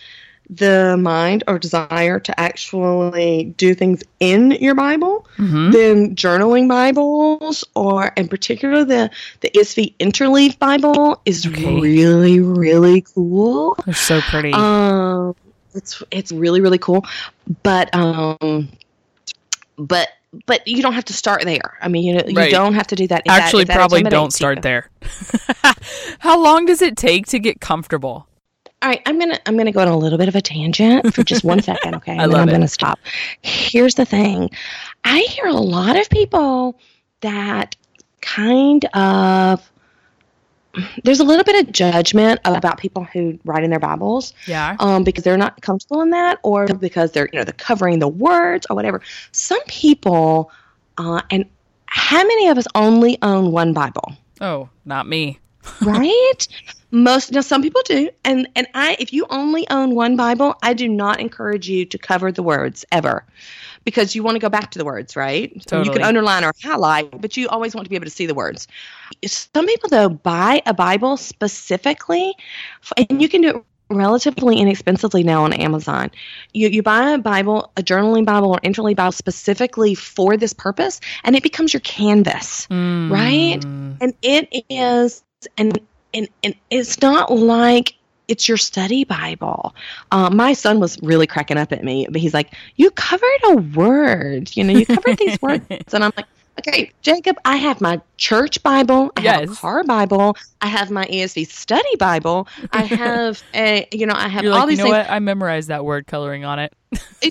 [0.50, 7.66] the mind or desire to actually do things in your Bible, hmm then journaling Bibles,
[7.76, 9.10] or in particular the
[9.42, 11.80] the ESV Interleaf Bible, is Okay.
[11.80, 13.78] really really cool.
[13.86, 14.54] They're so pretty.
[14.54, 15.36] Um,
[15.74, 17.06] it's it's really really cool,
[17.64, 18.70] but um,
[19.78, 20.10] but
[20.46, 21.78] but you don't have to start there.
[21.82, 22.52] I mean, you you Right.
[22.52, 23.24] don't have to do that.
[23.26, 24.32] If Actually, that probably don't you.
[24.32, 24.90] start there.
[26.20, 28.28] How long does it take to get comfortable?
[28.82, 31.24] All right, I'm gonna I'm gonna go on a little bit of a tangent for
[31.24, 32.12] just one second, okay?
[32.18, 32.52] And I then love I'm it.
[32.52, 33.00] gonna stop.
[33.42, 34.50] Here's the thing.
[35.04, 36.80] I hear a lot of people
[37.22, 37.76] that
[38.22, 39.72] kind of
[41.04, 44.76] there's a little bit of judgment about people who write in their Bibles Yeah.
[44.80, 48.08] um, because they're not comfortable in that, or because they're you know they're covering the
[48.08, 49.02] words or whatever.
[49.32, 50.52] Some people,
[50.98, 51.46] uh, and
[51.88, 54.14] how many of us only own one Bible?
[54.42, 55.40] Oh, not me.
[55.82, 56.48] right
[56.92, 60.74] most now some people do and and i if you only own one bible i
[60.74, 63.26] do not encourage you to cover the words ever
[63.88, 66.52] because you want to go back to the words right So you can underline or
[66.62, 68.68] highlight but you always want to be able to see the words
[69.26, 72.36] some people though buy a bible specifically
[72.98, 76.12] and you can do it relatively inexpensively now on amazon
[76.54, 81.00] you, you buy a bible a journaling bible or interleaf bible specifically for this purpose
[81.24, 83.62] and it becomes your canvas Right?
[83.62, 83.98] Mm.
[84.02, 85.24] and it is
[85.58, 85.80] and
[86.14, 87.94] and, and it's not like
[88.28, 89.74] it's your study bible
[90.12, 93.56] uh, my son was really cracking up at me but he's like you covered a
[93.56, 96.26] word you know you covered these words and i'm like
[96.60, 99.60] okay jacob i have my church bible i have a Yes.
[99.60, 104.44] car bible i have my esv study bible i have a you know i have
[104.44, 105.10] You're all like, you these know things what?
[105.10, 106.74] I memorized that word coloring on it.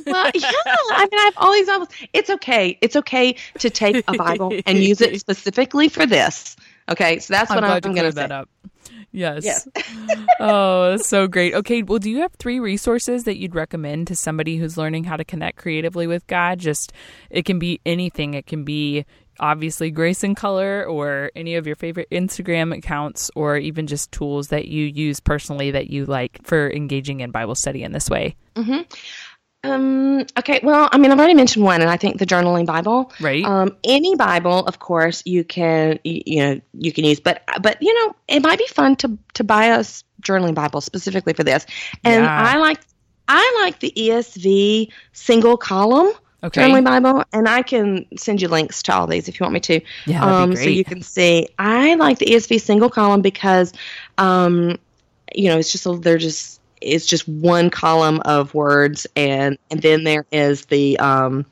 [0.06, 0.50] well, yeah,
[0.90, 1.88] I mean, I have all these Bibles.
[2.12, 2.76] It's okay.
[2.82, 6.56] It's okay to take a Bible and use it specifically for this.
[6.90, 8.20] Okay, so that's I'm what I'm, going to say.
[8.20, 8.50] that up.
[9.12, 9.44] Yes.
[9.44, 9.68] Yes.
[10.40, 11.54] oh, that's so great.
[11.54, 15.16] Okay, well, do you have three resources that you'd recommend to somebody who's learning how
[15.16, 16.58] to connect creatively with God?
[16.58, 16.92] Just
[17.30, 18.34] it can be anything.
[18.34, 19.06] It can be
[19.40, 24.48] obviously Grace in Color or any of your favorite Instagram accounts or even just tools
[24.48, 28.36] that you use personally that you like for engaging in Bible study in this way.
[28.54, 28.82] Mm-hmm.
[29.70, 33.12] Um, okay, well, I mean, I've already mentioned one, and I think the journaling Bible.
[33.20, 33.44] Right?
[33.44, 37.94] Um, any Bible, of course, you can you, know you can use, but but you
[37.94, 39.80] know it might be fun to to buy a
[40.22, 41.66] journaling Bible specifically for this.
[42.04, 42.52] And Yeah.
[42.54, 42.80] I like
[43.28, 46.12] I like the ESV single column
[46.42, 46.62] okay.
[46.62, 49.60] journaling Bible, and I can send you links to all these if you want me
[49.60, 49.80] to.
[50.06, 51.48] Yeah, um, so you can see.
[51.58, 53.72] I like the ESV single column because,
[54.18, 54.78] um,
[55.34, 59.82] you know, it's just a, they're just it's just one column of words, and and
[59.82, 61.44] then there is the um,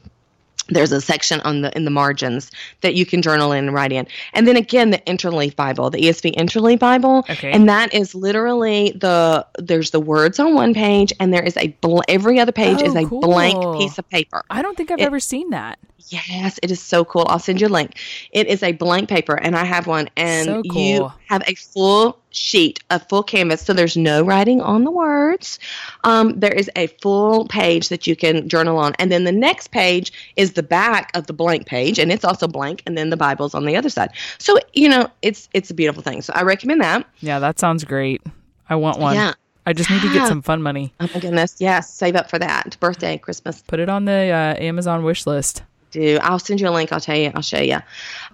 [0.69, 2.51] there's a section on the in the margins
[2.81, 5.99] that you can journal in and write in, and then again the Interleaf Bible, the
[5.99, 7.53] ESV Interleaf Bible, Okay.
[7.53, 11.69] and that is literally the there's the words on one page, and there is a
[11.83, 13.21] bl- every other page Oh, is a cool.
[13.21, 14.43] blank piece of paper.
[14.49, 15.79] I don't think I've it- ever seen that.
[16.09, 17.25] Yes, it is so cool.
[17.29, 17.97] I'll send you a link.
[18.31, 22.19] It is a blank paper, and I have one, and So you have a full
[22.35, 23.63] sheet, a full canvas.
[23.63, 25.59] So there's no writing on the words.
[26.05, 29.71] Um, there is a full page that you can journal on, and then the next
[29.71, 33.17] page is the back of the blank page, and it's also blank, and then the
[33.17, 34.11] Bible's on the other side.
[34.39, 36.23] So you know, it's it's a beautiful thing.
[36.23, 37.07] So I recommend that.
[37.21, 38.23] Yeah, that sounds great.
[38.69, 39.15] I want one.
[39.15, 39.35] Yeah.
[39.67, 40.93] I just need to get some fun money.
[41.01, 43.63] Oh my goodness, yes, save up for that birthday, Christmas.
[43.67, 45.63] Put it on the uh, Amazon wish list.
[45.95, 46.19] Do.
[46.21, 46.93] I'll send you a link.
[46.93, 47.33] I'll tell you.
[47.35, 47.79] I'll show you.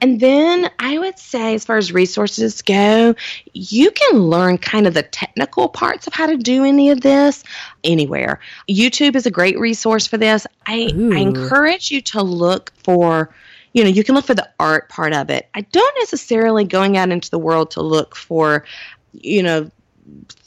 [0.00, 3.14] And then I would say, as far as resources go,
[3.52, 7.44] you can learn kind of the technical parts of how to do any of this
[7.84, 8.40] anywhere.
[8.68, 10.46] YouTube is a great resource for this.
[10.66, 11.14] I, Ooh.
[11.14, 13.32] I encourage you to look for.
[13.72, 15.48] You know, you can look for the art part of it.
[15.54, 18.64] I don't necessarily going out into the world to look for,
[19.12, 19.70] you know,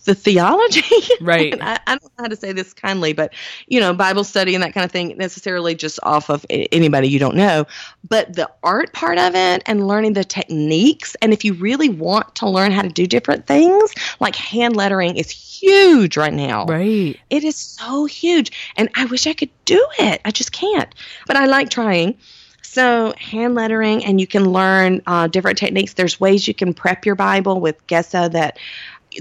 [0.05, 0.81] the theology.
[1.21, 1.53] Right.
[1.53, 3.33] And I, I don't know how to say this kindly, but
[3.67, 7.19] you know, Bible study and that kind of thing necessarily just off of anybody you
[7.19, 7.65] don't know.
[8.07, 12.35] But the art part of it and learning the techniques, and if you really want
[12.35, 16.65] to learn how to do different things, like hand lettering is huge right now.
[16.65, 17.17] Right.
[17.29, 20.19] It is so huge, and I wish I could do it.
[20.25, 20.93] I just can't.
[21.25, 22.17] But I like trying.
[22.63, 25.93] So hand lettering, and you can learn uh, different techniques.
[25.93, 28.57] There's ways you can prep your Bible with Gesso that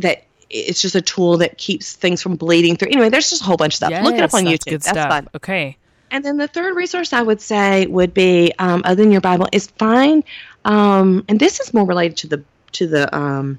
[0.00, 2.88] that it's just a tool that keeps things from bleeding through.
[2.88, 3.90] Anyway, there's just a whole bunch of stuff.
[3.90, 4.70] Yes, Look it up on that's YouTube.
[4.70, 5.10] Good That's stuff.
[5.10, 5.28] fun.
[5.34, 5.76] Okay.
[6.10, 9.48] And then the third resource I would say would be, um, other than your Bible,
[9.50, 10.22] is find,
[10.66, 13.58] um, and this is more related to the to the um,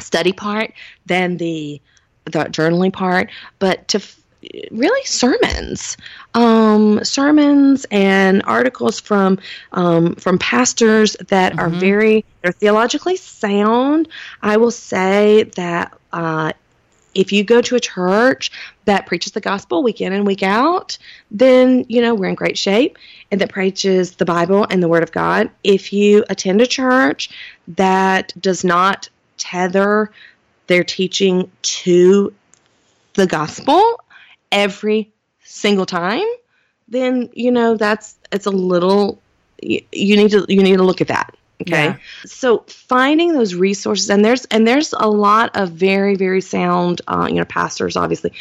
[0.00, 0.72] study part
[1.06, 1.80] than the
[2.24, 3.30] the journaling part,
[3.60, 4.00] but to
[4.70, 5.96] really sermons,
[6.34, 9.38] um, sermons and articles from
[9.72, 11.80] um, from pastors that are Mhm.
[11.80, 14.08] very they're theologically sound.
[14.42, 16.52] I will say that uh,
[17.14, 18.52] if you go to a church
[18.84, 20.98] that preaches the gospel week in and week out,
[21.30, 22.96] then you know we're in great shape,
[23.32, 25.50] and that preaches the Bible and the Word of God.
[25.64, 27.30] If you attend a church
[27.66, 30.12] that does not tether
[30.68, 32.32] their teaching to
[33.14, 34.00] the gospel
[34.52, 35.12] every
[35.44, 36.26] single time,
[36.88, 39.20] then you know that's it's a little
[39.62, 41.34] you, you need to you need to look at that.
[41.62, 41.84] Okay.
[41.86, 41.96] Yeah.
[42.24, 47.26] So finding those resources and there's and there's a lot of very very sound uh,
[47.28, 48.32] you know pastors obviously.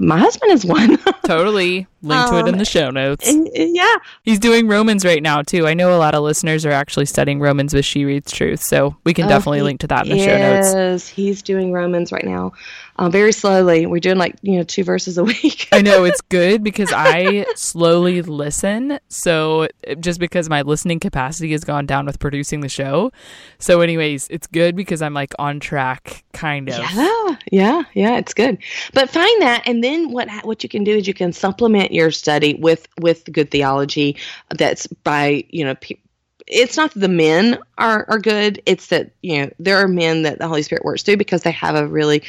[0.00, 0.96] My husband is one.
[1.26, 1.88] Totally.
[2.02, 3.28] Link to it in Um, the show notes.
[3.28, 5.66] And- and yeah, He's doing Romans right now too.
[5.66, 8.94] I know a lot of listeners are actually studying Romans with She Reads Truth, so
[9.02, 10.72] we can Oh, definitely link to that in the show notes.
[10.72, 12.52] Yes, he's doing Romans right now,
[12.98, 13.86] uh, very slowly.
[13.86, 15.68] We're doing like you know two verses a week.
[15.72, 18.98] I know it's good because I slowly listen.
[19.08, 19.68] So
[20.00, 23.12] just because my listening capacity has gone down with producing the show.
[23.58, 26.78] So anyways, it's good because I'm like on track kind of.
[26.78, 28.18] Yeah, yeah, yeah.
[28.18, 28.58] It's good,
[28.92, 32.10] but find that, and then what what you can do is you can supplement your
[32.10, 34.16] study with with good theology.
[34.50, 35.74] That's by you know.
[35.76, 35.96] Pe-
[36.50, 38.62] it's not that the men are, are good.
[38.64, 41.50] It's that you know there are men that the Holy Spirit works through because they
[41.52, 42.22] have a really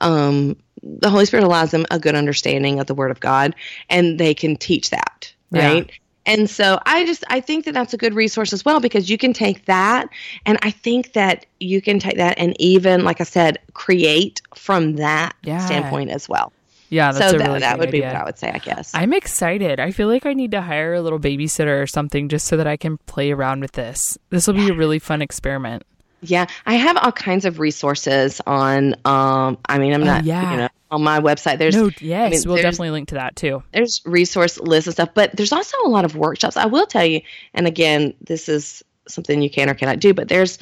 [0.00, 3.54] um, the Holy Spirit allows them a good understanding of the Word of God,
[3.88, 5.66] and they can teach that, Yeah.
[5.66, 5.90] right?
[6.26, 9.18] And so I just I think that that's a good resource as well because you
[9.18, 10.08] can take that,
[10.46, 14.96] and I think that you can take that and even like I said, create from
[14.96, 15.58] that Yeah.
[15.58, 16.52] standpoint as well.
[16.90, 18.92] Yeah, that's so that, really that would be what I would say, I guess.
[18.94, 19.80] I'm excited.
[19.80, 22.66] I feel like I need to hire a little babysitter or something just so that
[22.66, 24.16] I can play around with this.
[24.30, 25.82] This will be a really fun experiment.
[26.30, 28.94] Yeah, I have all kinds of resources on.
[29.04, 30.50] Um, I mean, I'm Oh, not, yeah.
[30.50, 31.58] you know, on my website.
[31.58, 33.62] There's no, yes, mean, we'll definitely link to that too.
[33.72, 36.56] there's resource lists and stuff, but there's also a lot of workshops.
[36.56, 37.20] I will tell you,
[37.54, 40.58] and again, this is something you can or cannot do, but there's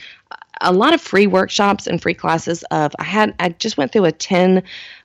[0.60, 2.62] a lot of free workshops and free classes.
[2.70, 4.62] Of I had I just went through a ten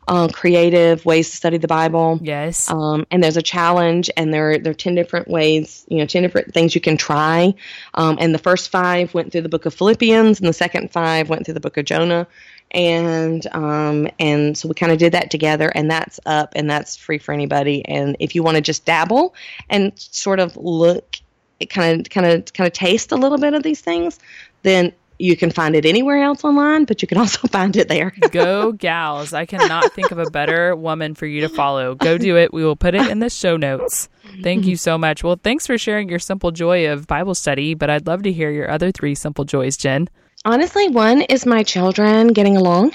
[0.08, 2.20] uh, creative ways to study the Bible.
[2.22, 2.70] Yes.
[2.70, 6.24] Um, and there's a challenge, and there there are ten different ways, you know, ten
[6.24, 7.54] different things you can try.
[7.94, 11.30] Um, and the first five went through the book of Philippians, and the second five
[11.30, 12.28] went through the book of Jonah.
[12.72, 16.98] And um, and so we kind of did that together, and that's up, and that's
[16.98, 17.86] free for anybody.
[17.86, 19.36] And if you want to just dabble
[19.70, 21.18] and sort of look,
[21.62, 24.20] it kind of kind of kind of taste a little bit of these things,
[24.64, 28.14] then you can find it anywhere else online, but you can also find it there.
[28.32, 29.34] Go gals.
[29.34, 31.96] I cannot think of a better woman for you to follow.
[31.96, 32.54] Go do it.
[32.54, 34.10] We will put it in the show notes.
[34.44, 35.24] Thank you so much.
[35.24, 38.52] Well, thanks for sharing your simple joy of Bible study, but I'd love to hear
[38.52, 40.10] your other three simple joys, Jen.
[40.46, 42.92] Honestly, one is my children getting along.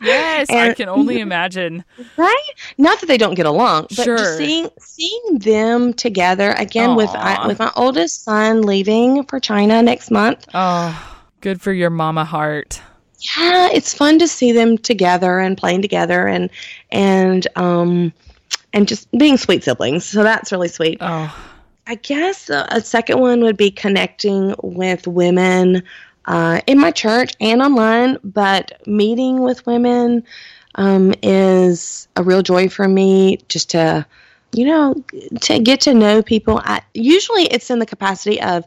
[0.00, 1.84] Yes, I can only imagine.
[2.16, 2.48] right
[2.78, 4.16] not that they don't get along but Sure.
[4.18, 9.80] just seeing seeing them together again with I, with my oldest son leaving for china
[9.82, 11.13] next month Oh,
[11.44, 12.80] good for your mama heart.
[13.36, 16.48] yeah it's fun to see them together and playing together and
[16.90, 18.10] and um
[18.72, 21.30] and just being sweet siblings so that's really sweet Oh,
[21.86, 25.82] I guess uh, a second one would be connecting with women
[26.24, 30.24] uh, in my church and online, but meeting with women
[30.76, 34.06] um, is a real joy for me just to,
[34.52, 34.94] you know,
[35.42, 36.62] to get to know people.
[36.64, 38.64] I, usually it's in the capacity of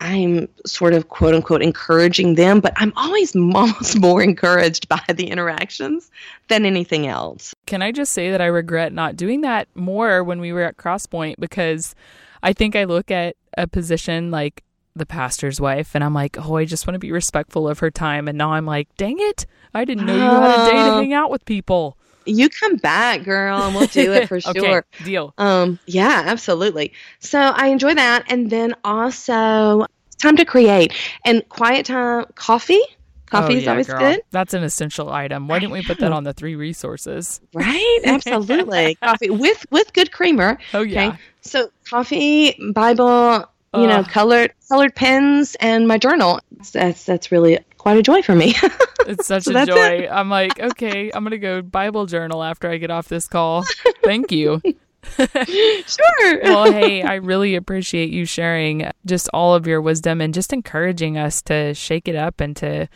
[0.00, 5.28] I'm sort of quote unquote encouraging them, but I'm always almost more encouraged by the
[5.30, 6.10] interactions
[6.48, 7.54] than anything else.
[7.66, 10.76] can I just say that I regret not doing that more when we were at
[10.76, 11.94] Crosspoint because
[12.42, 14.62] I think I look at a position like
[14.94, 17.90] the pastor's wife and I'm like, oh, I just want to be respectful of her
[17.90, 18.28] time.
[18.28, 19.44] And now I'm like, dang it,
[19.74, 21.00] I didn't know you had a day to Oh.
[21.00, 21.98] hang out with people.
[22.26, 24.84] You come back, girl, and we'll do it for Okay, sure.
[25.02, 25.32] deal.
[25.38, 26.92] Um, yeah, absolutely.
[27.20, 28.24] So I enjoy that.
[28.28, 30.92] And then also it's time to create
[31.24, 32.80] and quiet time coffee.
[33.26, 33.98] Coffee Oh, is yeah, always girl.
[33.98, 34.20] good.
[34.30, 35.48] That's an essential item.
[35.48, 37.40] Why didn't we put that on the three resources?
[37.54, 38.00] Right?
[38.04, 38.94] Absolutely.
[39.02, 40.58] coffee with with good creamer.
[40.74, 41.08] Oh yeah.
[41.08, 41.18] Okay.
[41.40, 46.38] So coffee, Bible, you know, colored colored pens and my journal.
[46.72, 48.52] That's that's really quite a joy for me.
[49.08, 50.08] It's such So a joy.
[50.10, 53.64] I'm like, okay, I'm gonna go Bible journal after I get off this call.
[54.02, 54.60] Thank you.
[55.16, 56.42] sure.
[56.42, 61.16] well, hey, I really appreciate you sharing just all of your wisdom and just encouraging
[61.16, 62.88] us to shake it up and to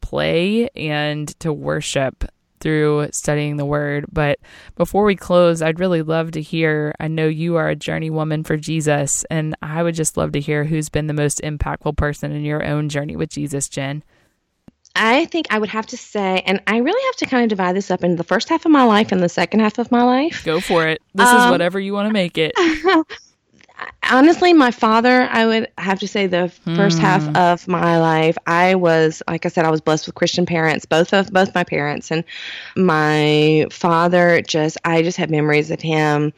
[0.00, 2.24] play and to worship
[2.58, 4.06] through studying the word.
[4.10, 4.40] But
[4.74, 6.92] before we close, I'd really love to hear.
[6.98, 10.40] I know you are a journey woman for Jesus, and I would just love to
[10.40, 14.02] hear who's been the most impactful person in your own journey with Jesus, Jen.
[14.94, 17.76] I think I would have to say, and I really have to kind of divide
[17.76, 20.02] this up into the first half of my life and the second half of my
[20.02, 20.44] life.
[20.44, 21.00] Go for it.
[21.14, 22.52] This um, is whatever you want to make it.
[24.10, 27.00] honestly, my father, I would have to say the first mm.
[27.00, 30.84] half of my life, I was, like I said, I was blessed with Christian parents,
[30.84, 32.24] both of both my parents, and
[32.76, 34.42] my father.
[34.42, 36.32] Just, I just have memories of him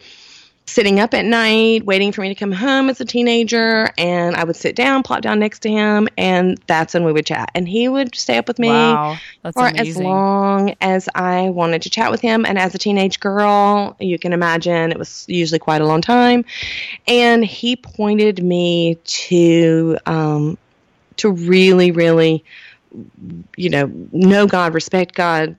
[0.66, 3.90] sitting up at night, waiting for me to come home as a teenager.
[3.98, 7.26] And I would sit down, plop down next to him, and that's when we would
[7.26, 7.50] chat.
[7.54, 9.18] And he would stay up with me wow,
[9.52, 9.88] for amazing.
[9.88, 12.46] as long as I wanted to chat with him.
[12.46, 16.44] And as a teenage girl, you can imagine it was usually quite a long time.
[17.06, 20.56] And he pointed me to, um,
[21.18, 22.44] to really, really,
[23.56, 25.56] you know, know God, respect God,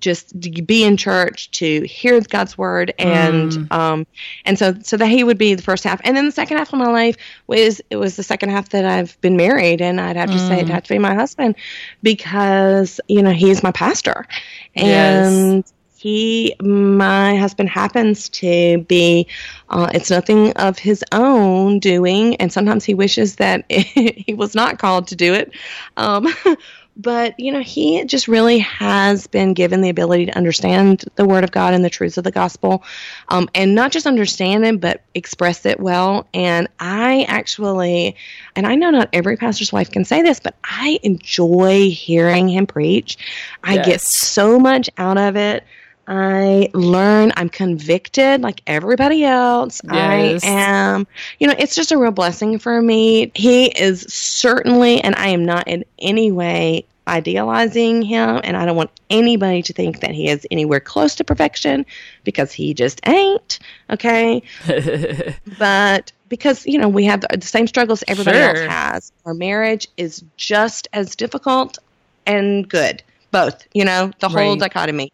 [0.00, 3.72] just be in church to hear God's word and mm.
[3.72, 4.06] um
[4.44, 6.72] and so so that he would be the first half and then the second half
[6.72, 7.16] of my life
[7.46, 10.48] was it was the second half that I've been married and I'd have to mm.
[10.48, 11.54] say it had to be my husband
[12.02, 14.26] because you know he's my pastor
[14.74, 15.72] and yes.
[15.96, 19.28] he my husband happens to be
[19.68, 24.78] uh, it's nothing of his own doing and sometimes he wishes that he was not
[24.78, 25.52] called to do it
[25.96, 26.26] um
[26.96, 31.44] but you know he just really has been given the ability to understand the word
[31.44, 32.82] of god and the truths of the gospel
[33.28, 36.26] um, and not just understand them but express it well.
[36.34, 38.16] And i actually
[38.54, 42.66] and i know not every pastor's wife can say this but i enjoy hearing him
[42.66, 43.18] preach.
[43.62, 43.86] I yes.
[43.86, 45.64] get so much out of it
[46.06, 49.80] I learn, I'm convicted like everybody else.
[49.84, 50.44] Yes.
[50.44, 51.06] I am,
[51.38, 53.32] you know, it's just a real blessing for me.
[53.34, 58.76] He is certainly, and I am not in any way idealizing him, and I don't
[58.76, 61.84] want anybody to think that he is anywhere close to perfection
[62.24, 63.58] because he just ain't.
[63.90, 64.42] Okay.
[65.58, 68.56] but because, you know, we have the, the same struggles everybody sure.
[68.56, 69.12] else has.
[69.24, 71.78] Our marriage is just as difficult
[72.26, 74.60] and good, both, you know, the whole right.
[74.60, 75.12] dichotomy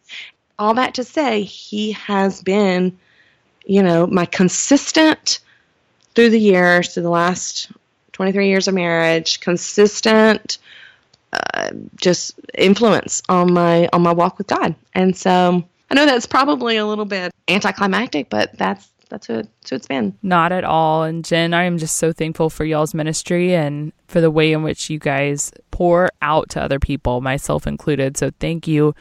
[0.60, 2.96] all that to say, he has been,
[3.64, 5.40] you know, my consistent
[6.14, 7.72] through the years, through the last
[8.12, 10.58] 23 years of marriage, consistent
[11.32, 14.74] uh, just influence on my on my walk with God.
[14.94, 19.70] And so I know that's probably a little bit anticlimactic, but that's that's who, that's
[19.70, 20.16] who it's been.
[20.22, 21.04] Not at all.
[21.04, 24.62] And Jen, I am just so thankful for y'all's ministry and for the way in
[24.62, 28.16] which you guys pour out to other people, myself included.
[28.16, 28.94] So thank you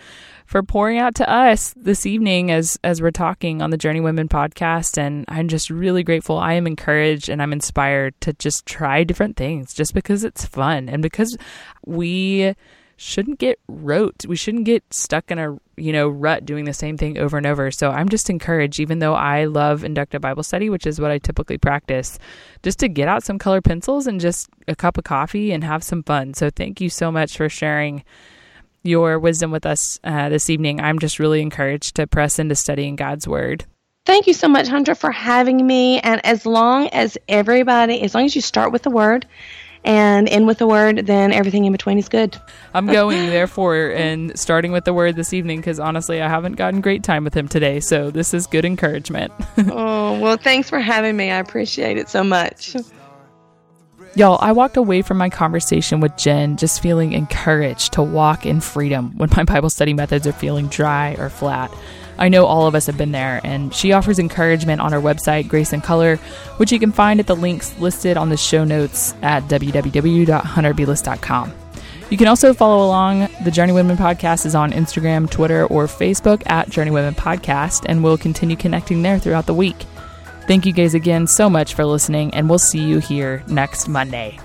[0.50, 4.97] for pouring out to us this evening as as we're talking on the Journeywomen podcast
[4.97, 6.39] and I'm just really grateful.
[6.39, 10.89] I am encouraged and I'm inspired to just try different things just because it's fun
[10.89, 11.38] and because
[11.86, 12.56] we
[12.97, 14.26] shouldn't get rote.
[14.26, 17.45] We shouldn't get stuck in a, you know, rut doing the same thing over and
[17.45, 17.70] over.
[17.70, 21.20] So I'm just encouraged even though I love inductive Bible study, which is what I
[21.20, 22.18] typically practice,
[22.64, 25.84] just to get out some color pencils and just a cup of coffee and have
[25.84, 26.34] some fun.
[26.34, 28.04] So thank you so much for sharing
[28.84, 30.80] your wisdom with us uh, this evening.
[30.80, 33.65] I'm just really encouraged to press into studying God's Word.
[34.05, 35.99] Thank you so much, Hunter, for having me.
[35.99, 39.27] And as long as everybody, as long as you start with the Word
[39.84, 42.36] and end with the Word, then everything in between is good.
[42.73, 46.82] I'm going, therefore, and starting with the Word this evening because honestly, I haven't gotten
[46.82, 47.80] great time with him today.
[47.80, 49.32] So this is good encouragement.
[49.57, 51.30] oh, well, thanks for having me.
[51.30, 52.75] I appreciate it so much.
[54.16, 58.60] Y'all, I walked away from my conversation with Jen just feeling encouraged to walk in
[58.60, 61.72] freedom when my Bible study methods are feeling dry or flat.
[62.18, 65.47] I know all of us have been there, and she offers encouragement on her website,
[65.47, 66.18] Grace in Color,
[66.57, 71.53] which you can find at the links listed on the show notes at www.hunterbeless.com.
[72.10, 73.20] You can also follow along.
[73.43, 78.57] The Journeywomen Podcast is on Instagram, Twitter, or Facebook at Journeywomen Podcast, and we'll continue
[78.57, 79.78] connecting there throughout the week.
[80.50, 84.39] Thank you guys again so much for listening, and we'll see you here next Monday.